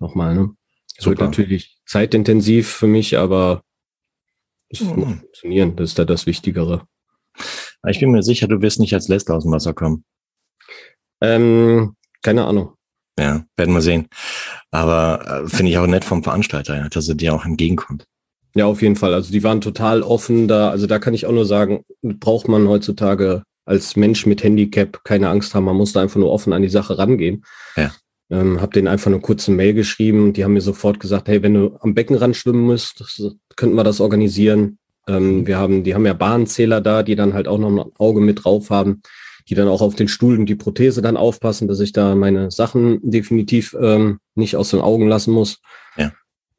Nochmal, 0.00 0.34
ne? 0.34 0.50
Das 0.96 1.06
wird 1.06 1.20
natürlich 1.20 1.78
zeitintensiv 1.86 2.68
für 2.68 2.88
mich, 2.88 3.16
aber 3.16 3.62
es 4.68 4.80
mhm. 4.80 4.96
muss 4.96 5.18
funktionieren. 5.20 5.76
Das 5.76 5.90
ist 5.90 5.98
da 5.98 6.04
das 6.04 6.26
Wichtigere. 6.26 6.86
Ich 7.86 8.00
bin 8.00 8.10
mir 8.10 8.24
sicher, 8.24 8.48
du 8.48 8.60
wirst 8.60 8.80
nicht 8.80 8.94
als 8.94 9.06
Letzter 9.06 9.36
aus 9.36 9.44
dem 9.44 9.52
Wasser 9.52 9.72
kommen. 9.72 10.04
Ähm, 11.20 11.94
keine 12.22 12.46
Ahnung. 12.46 12.74
Ja, 13.18 13.44
werden 13.56 13.74
wir 13.74 13.82
sehen. 13.82 14.08
Aber 14.70 15.44
äh, 15.44 15.48
finde 15.48 15.70
ich 15.70 15.78
auch 15.78 15.86
nett 15.86 16.04
vom 16.04 16.22
Veranstalter, 16.22 16.76
ja, 16.76 16.88
dass 16.88 17.08
er 17.08 17.14
dir 17.14 17.34
auch 17.34 17.44
entgegenkommt. 17.44 18.06
Ja, 18.58 18.66
auf 18.66 18.82
jeden 18.82 18.96
Fall. 18.96 19.14
Also 19.14 19.30
die 19.30 19.44
waren 19.44 19.60
total 19.60 20.02
offen 20.02 20.48
da. 20.48 20.70
Also 20.70 20.88
da 20.88 20.98
kann 20.98 21.14
ich 21.14 21.26
auch 21.26 21.32
nur 21.32 21.46
sagen, 21.46 21.84
braucht 22.02 22.48
man 22.48 22.66
heutzutage 22.66 23.44
als 23.64 23.94
Mensch 23.94 24.26
mit 24.26 24.42
Handicap 24.42 25.04
keine 25.04 25.28
Angst 25.28 25.54
haben. 25.54 25.66
Man 25.66 25.76
muss 25.76 25.92
da 25.92 26.02
einfach 26.02 26.18
nur 26.18 26.32
offen 26.32 26.52
an 26.52 26.62
die 26.62 26.68
Sache 26.68 26.98
rangehen. 26.98 27.44
Ja. 27.76 27.92
Ähm, 28.30 28.60
hab 28.60 28.72
denen 28.72 28.88
einfach 28.88 29.12
eine 29.12 29.20
kurze 29.20 29.52
Mail 29.52 29.74
geschrieben. 29.74 30.32
Die 30.32 30.42
haben 30.42 30.54
mir 30.54 30.60
sofort 30.60 30.98
gesagt, 30.98 31.28
hey, 31.28 31.40
wenn 31.44 31.54
du 31.54 31.76
am 31.82 31.94
Beckenrand 31.94 32.34
schwimmen 32.34 32.66
müsst, 32.66 33.22
könnten 33.54 33.76
wir 33.76 33.84
das 33.84 34.00
organisieren. 34.00 34.78
Ähm, 35.06 35.46
wir 35.46 35.56
haben, 35.56 35.84
die 35.84 35.94
haben 35.94 36.04
ja 36.04 36.14
Bahnzähler 36.14 36.80
da, 36.80 37.04
die 37.04 37.14
dann 37.14 37.34
halt 37.34 37.46
auch 37.46 37.58
noch 37.58 37.70
ein 37.70 37.92
Auge 37.96 38.20
mit 38.20 38.44
drauf 38.44 38.70
haben, 38.70 39.02
die 39.48 39.54
dann 39.54 39.68
auch 39.68 39.82
auf 39.82 39.94
den 39.94 40.08
Stuhl 40.08 40.36
und 40.36 40.46
die 40.46 40.56
Prothese 40.56 41.00
dann 41.00 41.16
aufpassen, 41.16 41.68
dass 41.68 41.78
ich 41.78 41.92
da 41.92 42.16
meine 42.16 42.50
Sachen 42.50 42.98
definitiv 43.08 43.76
ähm, 43.80 44.18
nicht 44.34 44.56
aus 44.56 44.70
den 44.70 44.80
Augen 44.80 45.06
lassen 45.06 45.32
muss. 45.32 45.60
Ja. 45.96 46.10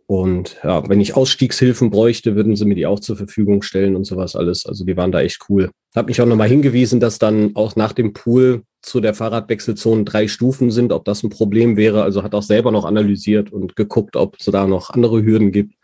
Und 0.09 0.57
ja, 0.63 0.89
wenn 0.89 0.99
ich 1.01 1.15
Ausstiegshilfen 1.15 1.91
bräuchte, 1.91 2.35
würden 2.35 2.55
sie 2.55 2.65
mir 2.65 2.73
die 2.73 2.87
auch 2.87 2.99
zur 2.99 3.15
Verfügung 3.15 3.61
stellen 3.61 3.95
und 3.95 4.05
sowas 4.05 4.35
alles. 4.35 4.65
Also 4.65 4.83
die 4.83 4.97
waren 4.97 5.11
da 5.11 5.21
echt 5.21 5.37
cool. 5.49 5.69
Hab 5.95 6.07
mich 6.07 6.19
auch 6.19 6.25
nochmal 6.25 6.49
hingewiesen, 6.49 6.99
dass 6.99 7.19
dann 7.19 7.55
auch 7.55 7.75
nach 7.75 7.93
dem 7.93 8.13
Pool 8.13 8.63
zu 8.81 9.01
der 9.01 9.13
Fahrradwechselzone 9.13 10.05
drei 10.05 10.27
Stufen 10.27 10.71
sind, 10.71 10.93
ob 10.93 11.05
das 11.05 11.21
ein 11.21 11.29
Problem 11.29 11.77
wäre. 11.77 12.01
Also 12.01 12.23
hat 12.23 12.33
auch 12.33 12.41
selber 12.41 12.71
noch 12.71 12.85
analysiert 12.85 13.53
und 13.53 13.75
geguckt, 13.75 14.15
ob 14.15 14.37
es 14.39 14.45
da 14.45 14.65
noch 14.65 14.89
andere 14.89 15.23
Hürden 15.23 15.51
gibt. 15.51 15.75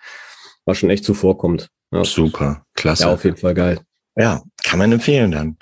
Was 0.66 0.80
schon 0.80 0.90
echt 0.90 1.06
zuvorkommt. 1.06 1.70
Ja. 1.92 2.04
Super, 2.04 2.66
klasse. 2.74 3.04
Ja, 3.04 3.14
auf 3.14 3.24
jeden 3.26 3.38
Fall 3.38 3.54
geil. 3.54 3.80
Ja, 4.18 4.42
kann 4.64 4.80
man 4.80 4.92
empfehlen 4.92 5.30
dann. 5.30 5.58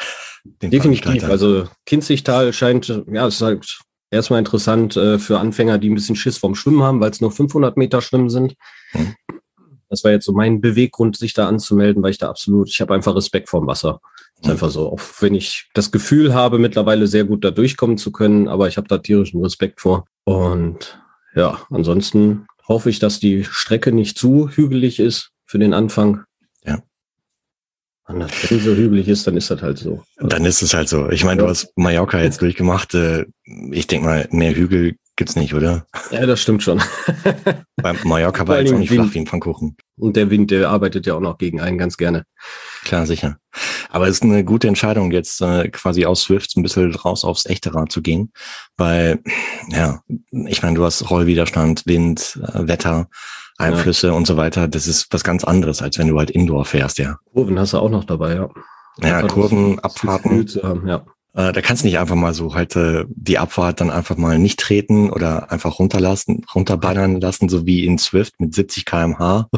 Definitiv. 0.62 1.26
Also 1.26 1.66
Kinzigtal 1.86 2.54
scheint, 2.54 2.88
ja, 3.12 3.28
es 3.28 3.36
ist 3.36 3.42
halt 3.42 3.80
erstmal 4.14 4.40
interessant 4.40 4.96
äh, 4.96 5.20
für 5.20 5.40
Anfänger, 5.40 5.78
die 5.78 5.90
ein 5.90 5.96
bisschen 5.96 6.16
Schiss 6.16 6.38
vom 6.38 6.56
Schwimmen 6.56 6.84
haben, 6.84 7.02
weil 7.02 7.12
es 7.12 7.22
nur 7.22 7.32
500 7.32 7.76
Meter 7.78 8.02
Schwimmen 8.02 8.30
sind. 8.30 8.56
Hm. 8.92 9.16
Das 9.90 10.04
war 10.04 10.12
jetzt 10.12 10.26
so 10.26 10.34
mein 10.34 10.62
Beweggrund, 10.62 11.18
sich 11.18 11.34
da 11.34 11.48
anzumelden, 11.48 12.02
weil 12.02 12.12
ich 12.12 12.18
da 12.18 12.30
absolut, 12.30 12.70
ich 12.70 12.82
habe 12.82 12.94
einfach 12.94 13.16
Respekt 13.16 13.50
vorm 13.50 13.68
Wasser. 13.68 14.00
Ist 14.42 14.50
einfach 14.50 14.72
so, 14.72 14.92
auch 14.92 15.00
wenn 15.20 15.36
ich 15.36 15.70
das 15.74 15.92
Gefühl 15.92 16.34
habe, 16.34 16.58
mittlerweile 16.58 17.06
sehr 17.08 17.26
gut 17.26 17.44
da 17.44 17.52
durchkommen 17.52 17.98
zu 17.98 18.12
können, 18.12 18.48
aber 18.48 18.68
ich 18.68 18.78
habe 18.78 18.88
da 18.88 18.98
tierischen 18.98 19.42
Respekt 19.44 19.82
vor. 19.82 20.06
Und 20.24 21.00
ja, 21.36 21.60
ansonsten 21.70 22.48
hoffe 22.68 22.90
ich, 22.90 23.00
dass 23.00 23.20
die 23.20 23.44
Strecke 23.44 23.92
nicht 23.92 24.18
zu 24.18 24.50
hügelig 24.50 25.00
ist 25.00 25.30
für 25.46 25.60
den 25.60 25.74
Anfang. 25.74 26.24
Ja. 28.20 28.28
Wenn 28.50 28.60
so 28.60 28.76
hügelig 28.76 29.08
ist, 29.08 29.26
dann 29.28 29.38
ist 29.38 29.50
das 29.50 29.62
halt 29.62 29.78
so. 29.78 30.04
Dann 30.20 30.46
ist 30.46 30.62
es 30.62 30.74
halt 30.74 30.90
so. 30.90 31.10
Ich 31.10 31.24
meine, 31.24 31.42
du 31.42 31.48
hast 31.48 31.72
Mallorca 31.76 32.22
jetzt 32.22 32.42
durchgemacht. 32.42 32.94
Äh, 32.94 33.26
ich 33.72 33.88
denke 33.88 34.06
mal, 34.06 34.28
mehr 34.32 34.56
Hügel 34.56 34.96
gibt's 35.16 35.36
nicht, 35.36 35.54
oder? 35.54 35.86
Ja, 36.12 36.26
das 36.26 36.42
stimmt 36.42 36.64
schon. 36.64 36.82
Bei 37.76 37.94
Mallorca 38.04 38.48
war 38.48 38.60
jetzt 38.60 38.74
auch 38.74 38.78
nicht 38.78 38.92
flach 38.92 39.14
wie 39.14 39.20
ein 39.20 39.28
Pfannkuchen. 39.28 39.78
Und 39.98 40.16
der 40.16 40.30
Wind, 40.30 40.52
der 40.52 40.70
arbeitet 40.70 41.06
ja 41.06 41.16
auch 41.16 41.20
noch 41.20 41.38
gegen 41.38 41.62
einen 41.62 41.78
ganz 41.78 41.98
gerne. 41.98 42.26
Klar, 42.84 43.06
sicher. 43.06 43.38
Aber 43.90 44.08
es 44.08 44.16
ist 44.16 44.24
eine 44.24 44.44
gute 44.44 44.68
Entscheidung, 44.68 45.12
jetzt 45.12 45.42
äh, 45.42 45.70
quasi 45.70 46.06
aus 46.06 46.24
Swift 46.24 46.56
ein 46.58 46.64
bisschen 46.64 46.94
raus 46.96 47.24
aufs 47.24 47.46
echte 47.46 47.74
Rad 47.74 47.92
zu 47.92 48.02
gehen. 48.02 48.32
Weil, 48.78 49.20
ja, 49.70 50.02
ich 50.48 50.64
meine, 50.64 50.76
du 50.76 50.84
hast 50.84 51.10
Rollwiderstand, 51.10 51.84
Wind, 51.86 52.40
äh, 52.42 52.68
Wetter, 52.68 53.08
Einflüsse 53.58 54.08
ja. 54.08 54.14
und 54.14 54.26
so 54.26 54.36
weiter. 54.38 54.68
Das 54.68 54.88
ist 54.88 55.08
was 55.12 55.24
ganz 55.24 55.44
anderes, 55.44 55.82
als 55.82 55.98
wenn 56.00 56.08
du 56.08 56.18
halt 56.18 56.32
Indoor 56.32 56.66
fährst, 56.66 56.98
ja. 56.98 57.18
Kurven 57.34 57.60
hast 57.60 57.74
du 57.74 57.78
auch 57.78 57.90
noch 57.90 58.04
dabei, 58.04 58.36
ja. 58.36 58.50
Ja, 59.02 59.22
Kurven, 59.24 59.80
Abfahrten. 59.80 60.48
Haben, 60.62 60.88
ja. 60.88 61.06
Äh, 61.36 61.52
da 61.52 61.62
kannst 61.62 61.84
du 61.84 61.88
nicht 61.88 61.98
einfach 61.98 62.16
mal 62.16 62.34
so 62.34 62.54
halt 62.54 62.76
äh, 62.76 63.06
die 63.10 63.40
Abfahrt 63.40 63.82
dann 63.82 63.90
einfach 63.90 64.18
mal 64.18 64.38
nicht 64.38 64.60
treten 64.60 65.10
oder 65.10 65.52
einfach 65.52 65.80
runterlassen, 65.80 66.46
runterballern 66.54 67.20
lassen, 67.20 67.50
so 67.50 67.66
wie 67.66 67.86
in 67.86 67.98
Swift 67.98 68.40
mit 68.40 68.54
70 68.54 68.86
kmh. 68.86 69.50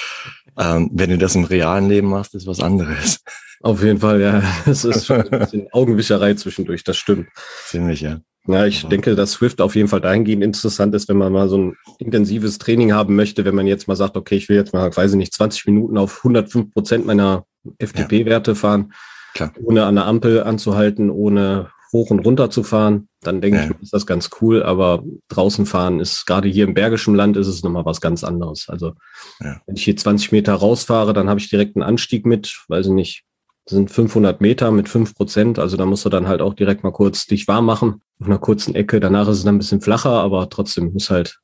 ähm, 0.58 0.90
wenn 0.92 1.10
du 1.10 1.18
das 1.18 1.34
im 1.34 1.44
realen 1.44 1.88
Leben 1.88 2.08
machst, 2.08 2.34
ist 2.34 2.46
was 2.46 2.60
anderes. 2.60 3.20
Auf 3.62 3.82
jeden 3.82 4.00
Fall, 4.00 4.20
ja. 4.20 4.42
Es 4.66 4.84
ist 4.84 5.06
schon 5.06 5.22
ein 5.22 5.38
bisschen 5.38 5.68
Augenwischerei 5.72 6.34
zwischendurch, 6.34 6.84
das 6.84 6.98
stimmt. 6.98 7.28
Ziemlich, 7.66 8.02
ja. 8.02 8.20
Ja, 8.48 8.66
ich 8.66 8.84
denke, 8.86 9.14
dass 9.14 9.32
Swift 9.32 9.60
auf 9.60 9.76
jeden 9.76 9.86
Fall 9.86 10.00
dahingehend 10.00 10.42
interessant 10.42 10.94
ist, 10.96 11.08
wenn 11.08 11.16
man 11.16 11.32
mal 11.32 11.48
so 11.48 11.58
ein 11.58 11.76
intensives 11.98 12.58
Training 12.58 12.92
haben 12.92 13.14
möchte, 13.14 13.44
wenn 13.44 13.54
man 13.54 13.68
jetzt 13.68 13.86
mal 13.86 13.94
sagt, 13.94 14.16
okay, 14.16 14.34
ich 14.34 14.48
will 14.48 14.56
jetzt 14.56 14.72
mal, 14.74 14.94
weiß 14.94 15.12
ich 15.12 15.16
nicht, 15.16 15.32
20 15.32 15.66
Minuten 15.66 15.96
auf 15.96 16.18
105 16.18 16.72
Prozent 16.72 17.06
meiner 17.06 17.44
FTP-Werte 17.78 18.56
fahren, 18.56 18.92
Klar. 19.34 19.52
ohne 19.62 19.84
an 19.84 19.94
der 19.94 20.06
Ampel 20.06 20.42
anzuhalten, 20.42 21.10
ohne 21.10 21.70
hoch 21.92 22.10
und 22.10 22.20
runter 22.20 22.50
zu 22.50 22.62
fahren, 22.62 23.08
dann 23.20 23.40
denke 23.40 23.58
ja. 23.58 23.64
ich, 23.64 23.82
ist 23.82 23.92
das 23.92 24.06
ganz 24.06 24.30
cool. 24.40 24.62
Aber 24.62 25.04
draußen 25.28 25.66
fahren 25.66 26.00
ist 26.00 26.26
gerade 26.26 26.48
hier 26.48 26.64
im 26.64 26.74
Bergischen 26.74 27.14
Land 27.14 27.36
ist 27.36 27.46
es 27.46 27.62
nochmal 27.62 27.84
was 27.84 28.00
ganz 28.00 28.24
anderes. 28.24 28.68
Also 28.68 28.94
ja. 29.40 29.60
wenn 29.66 29.76
ich 29.76 29.84
hier 29.84 29.96
20 29.96 30.32
Meter 30.32 30.54
rausfahre, 30.54 31.12
dann 31.12 31.28
habe 31.28 31.38
ich 31.38 31.50
direkt 31.50 31.76
einen 31.76 31.82
Anstieg 31.82 32.24
mit, 32.24 32.64
weiß 32.68 32.86
ich 32.86 32.92
nicht, 32.92 33.24
das 33.64 33.76
sind 33.76 33.90
500 33.90 34.40
Meter 34.40 34.72
mit 34.72 34.88
5 34.88 35.14
Prozent. 35.14 35.58
Also 35.58 35.76
da 35.76 35.86
musst 35.86 36.04
du 36.04 36.08
dann 36.08 36.26
halt 36.26 36.40
auch 36.40 36.54
direkt 36.54 36.82
mal 36.82 36.92
kurz 36.92 37.26
dich 37.26 37.46
warm 37.46 37.66
machen 37.66 38.02
auf 38.18 38.26
einer 38.26 38.38
kurzen 38.38 38.74
Ecke. 38.74 38.98
Danach 38.98 39.28
ist 39.28 39.38
es 39.38 39.44
dann 39.44 39.56
ein 39.56 39.58
bisschen 39.58 39.80
flacher, 39.80 40.10
aber 40.10 40.48
trotzdem 40.48 40.96
ist 40.96 41.10
halt 41.10 41.40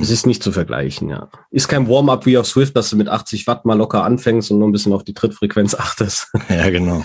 es 0.00 0.10
ist 0.10 0.26
nicht 0.26 0.42
zu 0.42 0.50
vergleichen, 0.50 1.08
ja. 1.08 1.28
Ist 1.50 1.68
kein 1.68 1.88
Warm-up 1.88 2.26
wie 2.26 2.36
auf 2.36 2.46
Swift, 2.46 2.76
dass 2.76 2.90
du 2.90 2.96
mit 2.96 3.08
80 3.08 3.46
Watt 3.46 3.64
mal 3.64 3.74
locker 3.74 4.04
anfängst 4.04 4.50
und 4.50 4.58
nur 4.58 4.68
ein 4.68 4.72
bisschen 4.72 4.92
auf 4.92 5.04
die 5.04 5.14
Trittfrequenz 5.14 5.74
achtest. 5.78 6.32
Ja, 6.48 6.68
genau. 6.70 7.04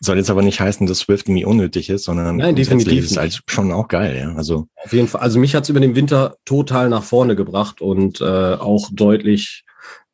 Soll 0.00 0.16
jetzt 0.16 0.30
aber 0.30 0.42
nicht 0.42 0.60
heißen, 0.60 0.86
dass 0.86 0.98
Swift 0.98 1.28
irgendwie 1.28 1.44
unnötig 1.44 1.88
ist, 1.88 2.04
sondern 2.04 2.36
Nein, 2.36 2.56
definitiv 2.56 3.04
ist 3.04 3.16
halt 3.16 3.40
schon 3.46 3.72
auch 3.72 3.88
geil, 3.88 4.16
ja. 4.18 4.34
Also 4.34 4.66
auf 4.84 4.92
jeden 4.92 5.08
Fall. 5.08 5.20
Also 5.20 5.38
mich 5.38 5.54
hat's 5.54 5.68
über 5.68 5.80
den 5.80 5.94
Winter 5.94 6.36
total 6.44 6.88
nach 6.88 7.04
vorne 7.04 7.36
gebracht 7.36 7.80
und 7.80 8.20
äh, 8.20 8.24
auch 8.24 8.88
deutlich 8.92 9.64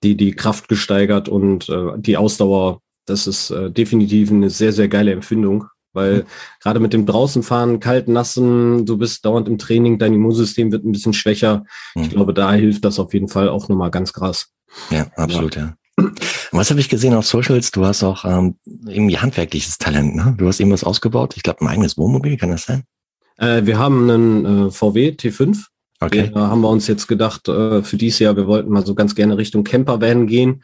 die 0.02 0.16
die 0.16 0.32
Kraft 0.32 0.68
gesteigert 0.68 1.28
und 1.28 1.68
äh, 1.68 1.92
die 1.96 2.16
Ausdauer. 2.16 2.80
Das 3.06 3.26
ist 3.26 3.50
äh, 3.50 3.70
definitiv 3.70 4.30
eine 4.30 4.50
sehr 4.50 4.72
sehr 4.72 4.88
geile 4.88 5.12
Empfindung. 5.12 5.64
Weil 5.98 6.18
mhm. 6.18 6.26
gerade 6.60 6.78
mit 6.78 6.92
dem 6.92 7.06
draußenfahren, 7.06 7.80
kalt, 7.80 8.06
nassen, 8.06 8.86
du 8.86 8.96
bist 8.96 9.24
dauernd 9.24 9.48
im 9.48 9.58
Training, 9.58 9.98
dein 9.98 10.14
Immunsystem 10.14 10.70
wird 10.70 10.84
ein 10.84 10.92
bisschen 10.92 11.12
schwächer. 11.12 11.64
Mhm. 11.96 12.02
Ich 12.02 12.10
glaube, 12.10 12.32
da 12.32 12.52
hilft 12.52 12.84
das 12.84 13.00
auf 13.00 13.12
jeden 13.12 13.26
Fall 13.26 13.48
auch 13.48 13.68
nochmal 13.68 13.90
ganz 13.90 14.12
krass. 14.12 14.52
Ja, 14.90 15.06
absolut, 15.16 15.56
ja. 15.56 15.62
ja. 15.62 15.74
Was 16.52 16.70
habe 16.70 16.78
ich 16.78 16.88
gesehen 16.88 17.14
auf 17.14 17.26
Socials? 17.26 17.72
Du 17.72 17.84
hast 17.84 18.04
auch 18.04 18.24
ähm, 18.24 18.54
irgendwie 18.86 19.18
handwerkliches 19.18 19.78
Talent, 19.78 20.14
ne? 20.14 20.34
Du 20.38 20.46
hast 20.46 20.60
irgendwas 20.60 20.84
ausgebaut. 20.84 21.34
Ich 21.36 21.42
glaube, 21.42 21.62
ein 21.62 21.68
eigenes 21.68 21.98
Wohnmobil, 21.98 22.36
kann 22.36 22.50
das 22.50 22.66
sein? 22.66 22.84
Äh, 23.36 23.66
wir 23.66 23.78
haben 23.78 24.08
einen 24.08 24.68
äh, 24.68 24.70
VW 24.70 25.10
T5. 25.10 25.64
Okay. 26.00 26.30
Da 26.32 26.48
haben 26.48 26.60
wir 26.60 26.68
uns 26.68 26.86
jetzt 26.86 27.08
gedacht, 27.08 27.48
äh, 27.48 27.82
für 27.82 27.96
dieses 27.96 28.20
Jahr, 28.20 28.36
wir 28.36 28.46
wollten 28.46 28.70
mal 28.70 28.86
so 28.86 28.94
ganz 28.94 29.16
gerne 29.16 29.36
Richtung 29.36 29.64
Campervan 29.64 30.28
gehen. 30.28 30.62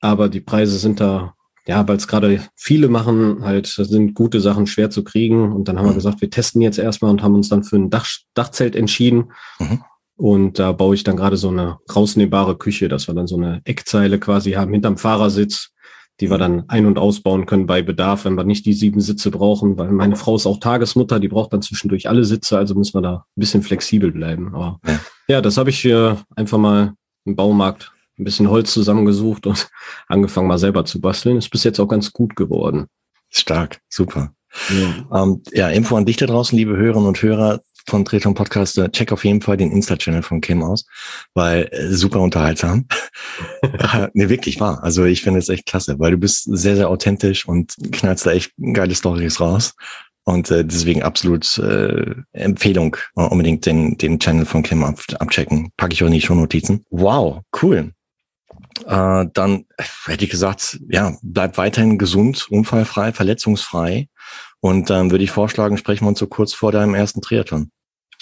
Aber 0.00 0.28
die 0.28 0.40
Preise 0.40 0.78
sind 0.78 1.00
da 1.00 1.34
ja, 1.70 1.86
weil 1.86 1.98
es 1.98 2.08
gerade 2.08 2.42
viele 2.56 2.88
machen, 2.88 3.44
halt 3.44 3.68
sind 3.68 4.14
gute 4.14 4.40
Sachen 4.40 4.66
schwer 4.66 4.90
zu 4.90 5.04
kriegen. 5.04 5.52
Und 5.52 5.68
dann 5.68 5.78
haben 5.78 5.84
mhm. 5.84 5.90
wir 5.90 5.94
gesagt, 5.94 6.20
wir 6.20 6.28
testen 6.28 6.60
jetzt 6.62 6.80
erstmal 6.80 7.12
und 7.12 7.22
haben 7.22 7.36
uns 7.36 7.48
dann 7.48 7.62
für 7.62 7.76
ein 7.76 7.90
Dach, 7.90 8.08
Dachzelt 8.34 8.74
entschieden. 8.74 9.30
Mhm. 9.60 9.84
Und 10.16 10.58
da 10.58 10.72
baue 10.72 10.96
ich 10.96 11.04
dann 11.04 11.16
gerade 11.16 11.36
so 11.36 11.48
eine 11.48 11.78
rausnehmbare 11.94 12.58
Küche, 12.58 12.88
dass 12.88 13.06
wir 13.06 13.14
dann 13.14 13.28
so 13.28 13.36
eine 13.36 13.60
Eckzeile 13.62 14.18
quasi 14.18 14.52
haben 14.52 14.72
hinterm 14.72 14.98
Fahrersitz, 14.98 15.70
die 16.18 16.28
wir 16.28 16.38
dann 16.38 16.64
ein- 16.68 16.86
und 16.86 16.98
ausbauen 16.98 17.46
können 17.46 17.66
bei 17.66 17.82
Bedarf, 17.82 18.24
wenn 18.24 18.34
wir 18.34 18.42
nicht 18.42 18.66
die 18.66 18.72
sieben 18.72 19.00
Sitze 19.00 19.30
brauchen, 19.30 19.78
weil 19.78 19.92
meine 19.92 20.16
Frau 20.16 20.34
ist 20.34 20.46
auch 20.46 20.58
Tagesmutter, 20.58 21.20
die 21.20 21.28
braucht 21.28 21.52
dann 21.52 21.62
zwischendurch 21.62 22.08
alle 22.08 22.24
Sitze, 22.24 22.58
also 22.58 22.74
müssen 22.74 22.94
wir 22.94 23.02
da 23.02 23.14
ein 23.14 23.40
bisschen 23.40 23.62
flexibel 23.62 24.10
bleiben. 24.10 24.56
Aber 24.56 24.80
ja, 24.88 25.00
ja 25.28 25.40
das 25.40 25.56
habe 25.56 25.70
ich 25.70 25.78
hier 25.78 26.20
einfach 26.34 26.58
mal 26.58 26.94
im 27.24 27.36
Baumarkt 27.36 27.92
ein 28.20 28.24
bisschen 28.24 28.50
Holz 28.50 28.72
zusammengesucht 28.72 29.46
und 29.46 29.68
angefangen 30.08 30.46
mal 30.46 30.58
selber 30.58 30.84
zu 30.84 31.00
basteln. 31.00 31.36
Ist 31.36 31.50
bis 31.50 31.64
jetzt 31.64 31.80
auch 31.80 31.88
ganz 31.88 32.12
gut 32.12 32.36
geworden. 32.36 32.86
Stark, 33.30 33.80
super. 33.88 34.32
Ja, 34.68 35.22
ähm, 35.22 35.42
ja 35.52 35.68
Info 35.68 35.96
an 35.96 36.06
dich 36.06 36.16
da 36.16 36.26
draußen, 36.26 36.56
liebe 36.56 36.76
Hörerinnen 36.76 37.06
und 37.06 37.22
Hörer 37.22 37.60
von 37.86 38.04
Treton 38.04 38.34
Podcast. 38.34 38.78
Äh, 38.78 38.90
check 38.90 39.12
auf 39.12 39.24
jeden 39.24 39.40
Fall 39.40 39.56
den 39.56 39.70
Insta-Channel 39.70 40.22
von 40.22 40.40
Kim 40.40 40.62
aus, 40.62 40.86
weil 41.34 41.68
äh, 41.70 41.88
super 41.88 42.20
unterhaltsam. 42.20 42.86
ne, 44.12 44.28
wirklich 44.28 44.60
wahr. 44.60 44.82
Also 44.82 45.04
ich 45.04 45.22
finde 45.22 45.38
es 45.38 45.48
echt 45.48 45.66
klasse, 45.66 45.98
weil 45.98 46.10
du 46.12 46.18
bist 46.18 46.44
sehr, 46.44 46.76
sehr 46.76 46.90
authentisch 46.90 47.46
und 47.46 47.74
knallst 47.92 48.26
da 48.26 48.32
echt 48.32 48.52
geile 48.58 48.94
Stories 48.94 49.40
raus. 49.40 49.74
Und 50.24 50.50
äh, 50.50 50.64
deswegen 50.64 51.02
absolut 51.02 51.58
äh, 51.58 52.14
Empfehlung, 52.32 52.96
äh, 53.16 53.22
unbedingt 53.22 53.64
den, 53.66 53.96
den 53.96 54.18
Channel 54.18 54.44
von 54.44 54.62
Kim 54.62 54.84
ab, 54.84 55.00
abchecken. 55.18 55.70
Packe 55.76 55.94
ich 55.94 56.02
auch 56.02 56.08
in 56.08 56.12
die 56.12 56.20
Shownotizen. 56.20 56.84
Wow, 56.90 57.40
cool 57.62 57.92
äh, 58.86 59.26
dann 59.32 59.66
hätte 60.06 60.24
ich 60.24 60.30
gesagt, 60.30 60.80
ja, 60.88 61.16
bleib 61.22 61.58
weiterhin 61.58 61.98
gesund, 61.98 62.48
unfallfrei, 62.50 63.12
verletzungsfrei. 63.12 64.08
Und 64.60 64.90
dann 64.90 65.10
würde 65.10 65.24
ich 65.24 65.30
vorschlagen, 65.30 65.78
sprechen 65.78 66.04
wir 66.04 66.08
uns 66.10 66.18
so 66.18 66.26
kurz 66.26 66.52
vor 66.52 66.72
deinem 66.72 66.94
ersten 66.94 67.20
Triathlon. 67.20 67.70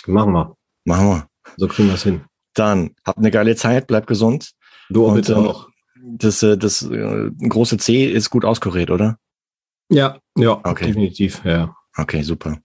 Machen 0.06 0.32
wir. 0.32 0.56
Machen 0.84 1.06
wir. 1.08 1.28
So 1.56 1.68
kriegen 1.68 1.88
wir 1.88 1.94
es 1.94 2.02
hin. 2.02 2.22
Dann 2.54 2.94
habt 3.04 3.18
eine 3.18 3.30
geile 3.30 3.56
Zeit, 3.56 3.86
bleib 3.86 4.06
gesund. 4.06 4.52
Du 4.90 5.06
auch 5.06 5.14
bitte 5.14 5.32
äh, 5.32 5.36
auch. 5.36 5.68
Das, 6.02 6.42
äh, 6.42 6.56
das 6.56 6.82
äh, 6.82 7.30
große 7.48 7.76
C 7.78 8.06
ist 8.06 8.30
gut 8.30 8.44
auskuriert, 8.44 8.90
oder? 8.90 9.18
Ja, 9.90 10.18
ja, 10.36 10.60
okay. 10.64 10.86
definitiv, 10.86 11.42
ja. 11.44 11.74
Okay, 11.96 12.22
super. 12.22 12.58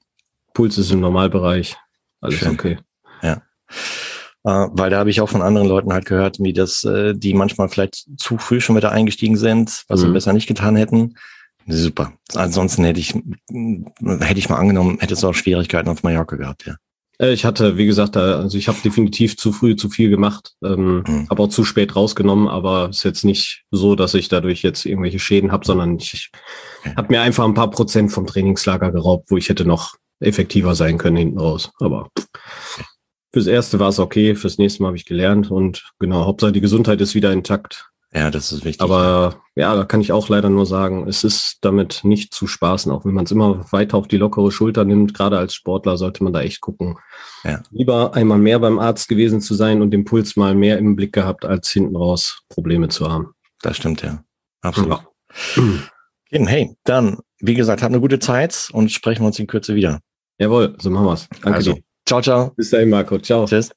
Puls 0.54 0.78
ist 0.78 0.91
im 0.91 1.00
Normalbereich. 1.00 1.76
Alles 2.22 2.39
Schön. 2.39 2.52
okay. 2.52 2.78
Ja. 3.22 3.41
Äh, 4.43 4.67
weil 4.71 4.89
da 4.89 4.99
habe 4.99 5.10
ich 5.10 5.21
auch 5.21 5.29
von 5.29 5.41
anderen 5.41 5.67
Leuten 5.67 5.93
halt 5.93 6.06
gehört, 6.06 6.39
wie 6.39 6.53
das, 6.53 6.84
äh, 6.84 7.13
die 7.15 7.34
manchmal 7.34 7.69
vielleicht 7.69 8.06
zu 8.17 8.38
früh 8.38 8.60
schon 8.60 8.75
wieder 8.75 8.91
eingestiegen 8.91 9.38
sind, 9.38 9.84
was 9.88 10.01
mhm. 10.01 10.08
sie 10.08 10.12
besser 10.13 10.34
nicht 10.34 10.47
getan 10.47 10.75
hätten. 10.75 11.15
Super. 11.65 12.13
Ansonsten 12.36 12.84
hätte 12.84 12.99
ich, 12.99 13.13
hätte 13.13 14.39
ich 14.39 14.49
mal 14.49 14.58
angenommen, 14.58 14.97
hätte 14.99 15.13
es 15.13 15.23
auch 15.23 15.34
Schwierigkeiten 15.34 15.89
auf 15.89 16.03
Mallorca 16.03 16.36
gehabt, 16.36 16.65
ja. 16.65 16.75
Äh, 17.19 17.34
ich 17.34 17.45
hatte, 17.45 17.77
wie 17.77 17.86
gesagt, 17.86 18.17
also 18.17 18.58
ich 18.58 18.67
habe 18.67 18.77
definitiv 18.84 19.38
zu 19.38 19.51
früh 19.51 19.75
zu 19.75 19.89
viel 19.89 20.10
gemacht, 20.10 20.53
ähm, 20.63 21.03
mhm. 21.08 21.29
habe 21.29 21.43
auch 21.43 21.49
zu 21.49 21.63
spät 21.63 21.95
rausgenommen, 21.95 22.47
aber 22.47 22.89
es 22.89 22.97
ist 22.97 23.03
jetzt 23.03 23.25
nicht 23.25 23.63
so, 23.71 23.95
dass 23.95 24.13
ich 24.13 24.29
dadurch 24.29 24.62
jetzt 24.62 24.86
irgendwelche 24.86 25.19
Schäden 25.19 25.51
habe, 25.51 25.65
sondern 25.65 25.97
ich 25.97 26.32
okay. 26.82 26.93
habe 26.95 27.13
mir 27.13 27.21
einfach 27.21 27.45
ein 27.45 27.53
paar 27.53 27.69
Prozent 27.69 28.12
vom 28.12 28.27
Trainingslager 28.27 28.91
geraubt, 28.91 29.29
wo 29.29 29.38
ich 29.38 29.49
hätte 29.49 29.65
noch 29.65 29.95
effektiver 30.19 30.75
sein 30.75 30.97
können 30.97 31.17
hinten 31.17 31.39
raus. 31.39 31.71
Aber 31.79 32.10
fürs 33.34 33.48
erste 33.48 33.80
war 33.80 33.89
es 33.89 34.00
okay, 34.00 34.36
fürs 34.36 34.60
nächste 34.60 34.84
Mal 34.84 34.88
habe 34.88 34.98
ich 34.98 35.06
gelernt 35.06 35.52
und 35.52 35.91
genau, 36.00 36.26
Hauptsache 36.26 36.52
die 36.52 36.62
Gesundheit 36.62 37.02
ist 37.02 37.15
wieder 37.15 37.34
intakt. 37.34 37.89
Ja, 38.15 38.30
das 38.30 38.52
ist 38.52 38.63
wichtig. 38.63 38.82
Aber 38.82 39.41
ja, 39.56 39.76
da 39.76 39.86
kann 39.86 40.00
ich 40.00 40.12
auch 40.12 40.30
leider 40.30 40.48
nur 40.52 40.67
sagen, 40.67 41.08
es 41.08 41.24
ist 41.24 41.58
damit 41.62 42.02
nicht 42.04 42.32
zu 42.32 42.46
spaßen, 42.46 42.91
auch 42.91 43.06
wenn 43.06 43.15
man 43.15 43.26
es 43.26 43.32
immer 43.32 43.65
weiter 43.72 43.98
auf 43.98 44.08
die 44.08 44.17
lockere 44.17 44.52
Schulter 44.52 44.86
nimmt. 44.86 45.15
Gerade 45.15 45.39
als 45.39 45.56
Sportler 45.56 45.98
sollte 45.98 46.24
man 46.24 46.32
da 46.32 46.41
echt 46.41 46.62
gucken. 46.62 47.00
Ja. 47.43 47.63
Lieber 47.72 48.13
einmal 48.13 48.38
mehr 48.38 48.60
beim 48.60 48.78
Arzt 48.78 49.10
gewesen 49.10 49.41
zu 49.41 49.56
sein 49.56 49.82
und 49.82 49.89
den 49.89 50.06
Puls 50.06 50.36
mal 50.36 50.54
mehr 50.54 50.78
im 50.78 50.96
Blick 50.96 51.12
gehabt, 51.12 51.43
als 51.43 51.72
hinten 51.72 51.96
raus 51.96 52.43
Probleme 52.50 52.88
zu 52.89 53.12
haben. 53.12 53.34
Das 53.63 53.78
stimmt, 53.78 54.04
ja. 54.04 54.24
Absolut. 54.62 55.00
Ja. 55.56 55.67
Hey, 56.30 56.76
dann, 56.84 57.17
wie 57.39 57.56
gesagt, 57.56 57.82
habt 57.82 57.91
eine 57.91 58.02
gute 58.02 58.19
Zeit 58.19 58.69
und 58.74 58.91
sprechen 58.91 59.24
wir 59.24 59.28
uns 59.28 59.39
in 59.39 59.48
Kürze 59.48 59.74
wieder. 59.74 60.02
Jawohl, 60.38 60.76
so 60.80 60.91
machen 60.91 61.06
wir's. 61.08 61.28
Danke 61.41 61.56
also, 61.56 61.74
dir. 61.74 61.82
Ciao, 62.05 62.21
ciao. 62.21 62.51
Bis 62.55 62.69
dahin, 62.69 62.89
Marco. 62.89 63.17
Ciao. 63.19 63.45
Tschüss. 63.45 63.71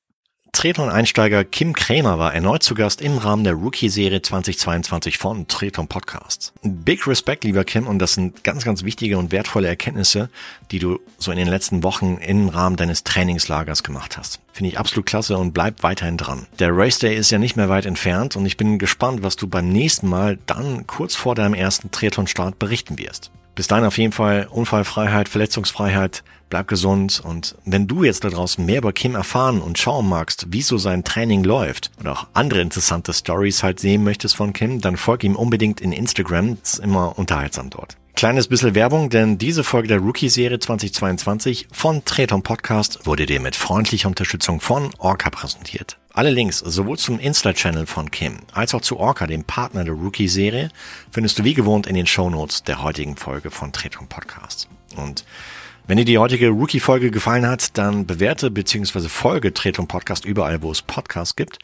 Triathlon-Einsteiger 0.57 1.45
Kim 1.45 1.75
Krämer 1.75 2.19
war 2.19 2.35
erneut 2.35 2.63
zu 2.63 2.75
Gast 2.75 3.03
im 3.03 3.19
Rahmen 3.19 3.45
der 3.45 3.53
Rookie-Serie 3.53 4.23
2022 4.23 5.19
von 5.19 5.47
Triathlon 5.49 5.87
Podcast. 5.87 6.55
Big 6.63 7.07
Respect, 7.07 7.45
lieber 7.45 7.63
Kim, 7.63 7.87
und 7.87 7.99
das 7.99 8.15
sind 8.15 8.43
ganz, 8.43 8.65
ganz 8.65 8.83
wichtige 8.83 9.19
und 9.19 9.33
wertvolle 9.33 9.69
Erkenntnisse, 9.69 10.31
die 10.71 10.79
du 10.79 10.99
so 11.19 11.31
in 11.31 11.37
den 11.37 11.47
letzten 11.47 11.83
Wochen 11.83 12.17
im 12.17 12.49
Rahmen 12.49 12.77
deines 12.77 13.05
Trainingslagers 13.05 13.83
gemacht 13.83 14.17
hast. 14.17 14.41
Finde 14.51 14.71
ich 14.71 14.79
absolut 14.79 15.05
klasse 15.05 15.37
und 15.37 15.53
bleib 15.53 15.83
weiterhin 15.83 16.17
dran. 16.17 16.47
Der 16.59 16.75
Race 16.75 17.01
Day 17.01 17.15
ist 17.15 17.31
ja 17.31 17.37
nicht 17.37 17.57
mehr 17.57 17.69
weit 17.69 17.85
entfernt 17.85 18.35
und 18.35 18.47
ich 18.47 18.57
bin 18.57 18.79
gespannt, 18.79 19.23
was 19.23 19.37
du 19.37 19.49
beim 19.49 19.69
nächsten 19.69 20.09
Mal 20.09 20.39
dann 20.47 20.87
kurz 20.87 21.15
vor 21.15 21.35
deinem 21.35 21.53
ersten 21.53 21.91
Triathlon-Start 21.91 22.59
berichten 22.59 22.99
wirst. 22.99 23.31
Bis 23.57 23.69
dahin 23.69 23.87
auf 23.87 23.97
jeden 23.97 24.13
Fall 24.13 24.47
Unfallfreiheit, 24.51 25.31
Verletzungsfreiheit, 25.31 26.23
bleib 26.51 26.69
gesund 26.69 27.23
und 27.25 27.57
wenn 27.65 27.87
du 27.87 28.05
jetzt 28.05 28.23
da 28.23 28.29
draußen 28.29 28.65
mehr 28.65 28.79
über 28.79 28.93
Kim 28.93 29.15
erfahren 29.15 29.63
und 29.63 29.79
schauen 29.79 30.07
magst, 30.09 30.53
wie 30.53 30.61
so 30.61 30.77
sein 30.77 31.05
Training 31.05 31.43
läuft 31.43 31.91
und 31.99 32.07
auch 32.07 32.27
andere 32.35 32.61
interessante 32.61 33.15
Stories 33.15 33.63
halt 33.63 33.81
sehen 33.81 34.05
möchtest 34.05 34.37
von 34.37 34.53
Kim, 34.53 34.83
dann 34.83 34.99
folg 34.99 35.25
ihm 35.25 35.37
unbedingt 35.37 35.81
in 35.81 35.93
Instagram, 35.93 36.59
ist 36.63 36.81
immer 36.81 37.19
unterhaltsam 37.19 37.71
dort. 37.71 37.97
Kleines 38.15 38.47
bisschen 38.47 38.75
Werbung, 38.75 39.09
denn 39.09 39.39
diese 39.39 39.65
Folge 39.65 39.89
der 39.89 39.99
Rookie-Serie 40.01 40.59
2022 40.59 41.69
von 41.73 42.05
Treton 42.05 42.43
Podcast 42.43 43.07
wurde 43.07 43.25
dir 43.25 43.41
mit 43.41 43.57
freundlicher 43.57 44.09
Unterstützung 44.09 44.61
von 44.61 44.91
Orca 44.99 45.31
präsentiert. 45.31 45.97
Alle 46.17 46.31
Links 46.31 46.61
sowohl 46.61 46.97
zum 46.97 47.19
Insta-Channel 47.19 47.85
von 47.85 48.11
Kim 48.11 48.39
als 48.53 48.73
auch 48.73 48.81
zu 48.81 48.99
Orca, 48.99 49.27
dem 49.27 49.45
Partner 49.45 49.85
der 49.85 49.93
Rookie-Serie, 49.93 50.71
findest 51.11 51.39
du 51.39 51.45
wie 51.45 51.53
gewohnt 51.53 51.87
in 51.87 51.95
den 51.95 52.07
Shownotes 52.07 52.63
der 52.63 52.83
heutigen 52.83 53.17
Folge 53.17 53.51
von 53.51 53.71
Treton 53.71 54.07
Podcast. 54.07 54.67
Und 54.97 55.27
wenn 55.87 55.99
dir 55.99 56.07
die 56.07 56.17
heutige 56.17 56.49
Rookie-Folge 56.49 57.11
gefallen 57.11 57.47
hat, 57.47 57.77
dann 57.77 58.07
bewerte 58.07 58.51
bzw. 58.51 59.11
folge 59.11 59.53
Tretung 59.53 59.89
Podcast 59.89 60.25
überall, 60.25 60.63
wo 60.63 60.71
es 60.71 60.81
Podcasts 60.81 61.37
gibt. 61.37 61.59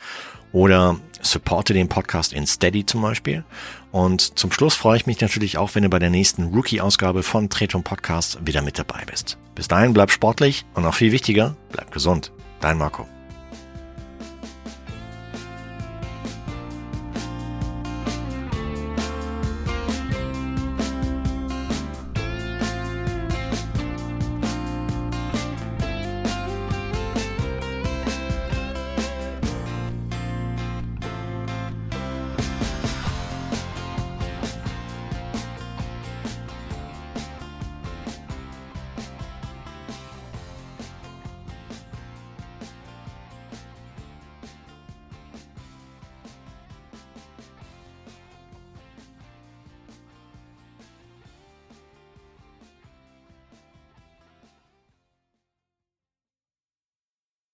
Oder 0.53 1.01
supporte 1.23 1.73
den 1.73 1.89
Podcast 1.89 2.35
in 2.35 2.47
Steady 2.47 2.85
zum 2.85 3.01
Beispiel. 3.01 3.45
Und 3.91 4.39
zum 4.39 4.53
Schluss 4.53 4.75
freue 4.75 4.99
ich 4.99 5.07
mich 5.07 5.19
natürlich 5.23 5.57
auch, 5.57 5.75
wenn 5.75 5.85
du 5.85 5.89
bei 5.89 5.99
der 5.99 6.11
nächsten 6.11 6.53
Rookie-Ausgabe 6.55 7.23
von 7.23 7.49
Tretung 7.49 7.85
Podcast 7.85 8.47
wieder 8.47 8.61
mit 8.61 8.79
dabei 8.79 9.03
bist. 9.11 9.39
Bis 9.55 9.67
dahin 9.67 9.95
bleib 9.95 10.11
sportlich 10.11 10.67
und 10.75 10.83
noch 10.83 10.95
viel 10.95 11.11
wichtiger, 11.11 11.57
bleib 11.71 11.91
gesund. 11.91 12.33
Dein 12.61 12.77
Marco. 12.77 13.09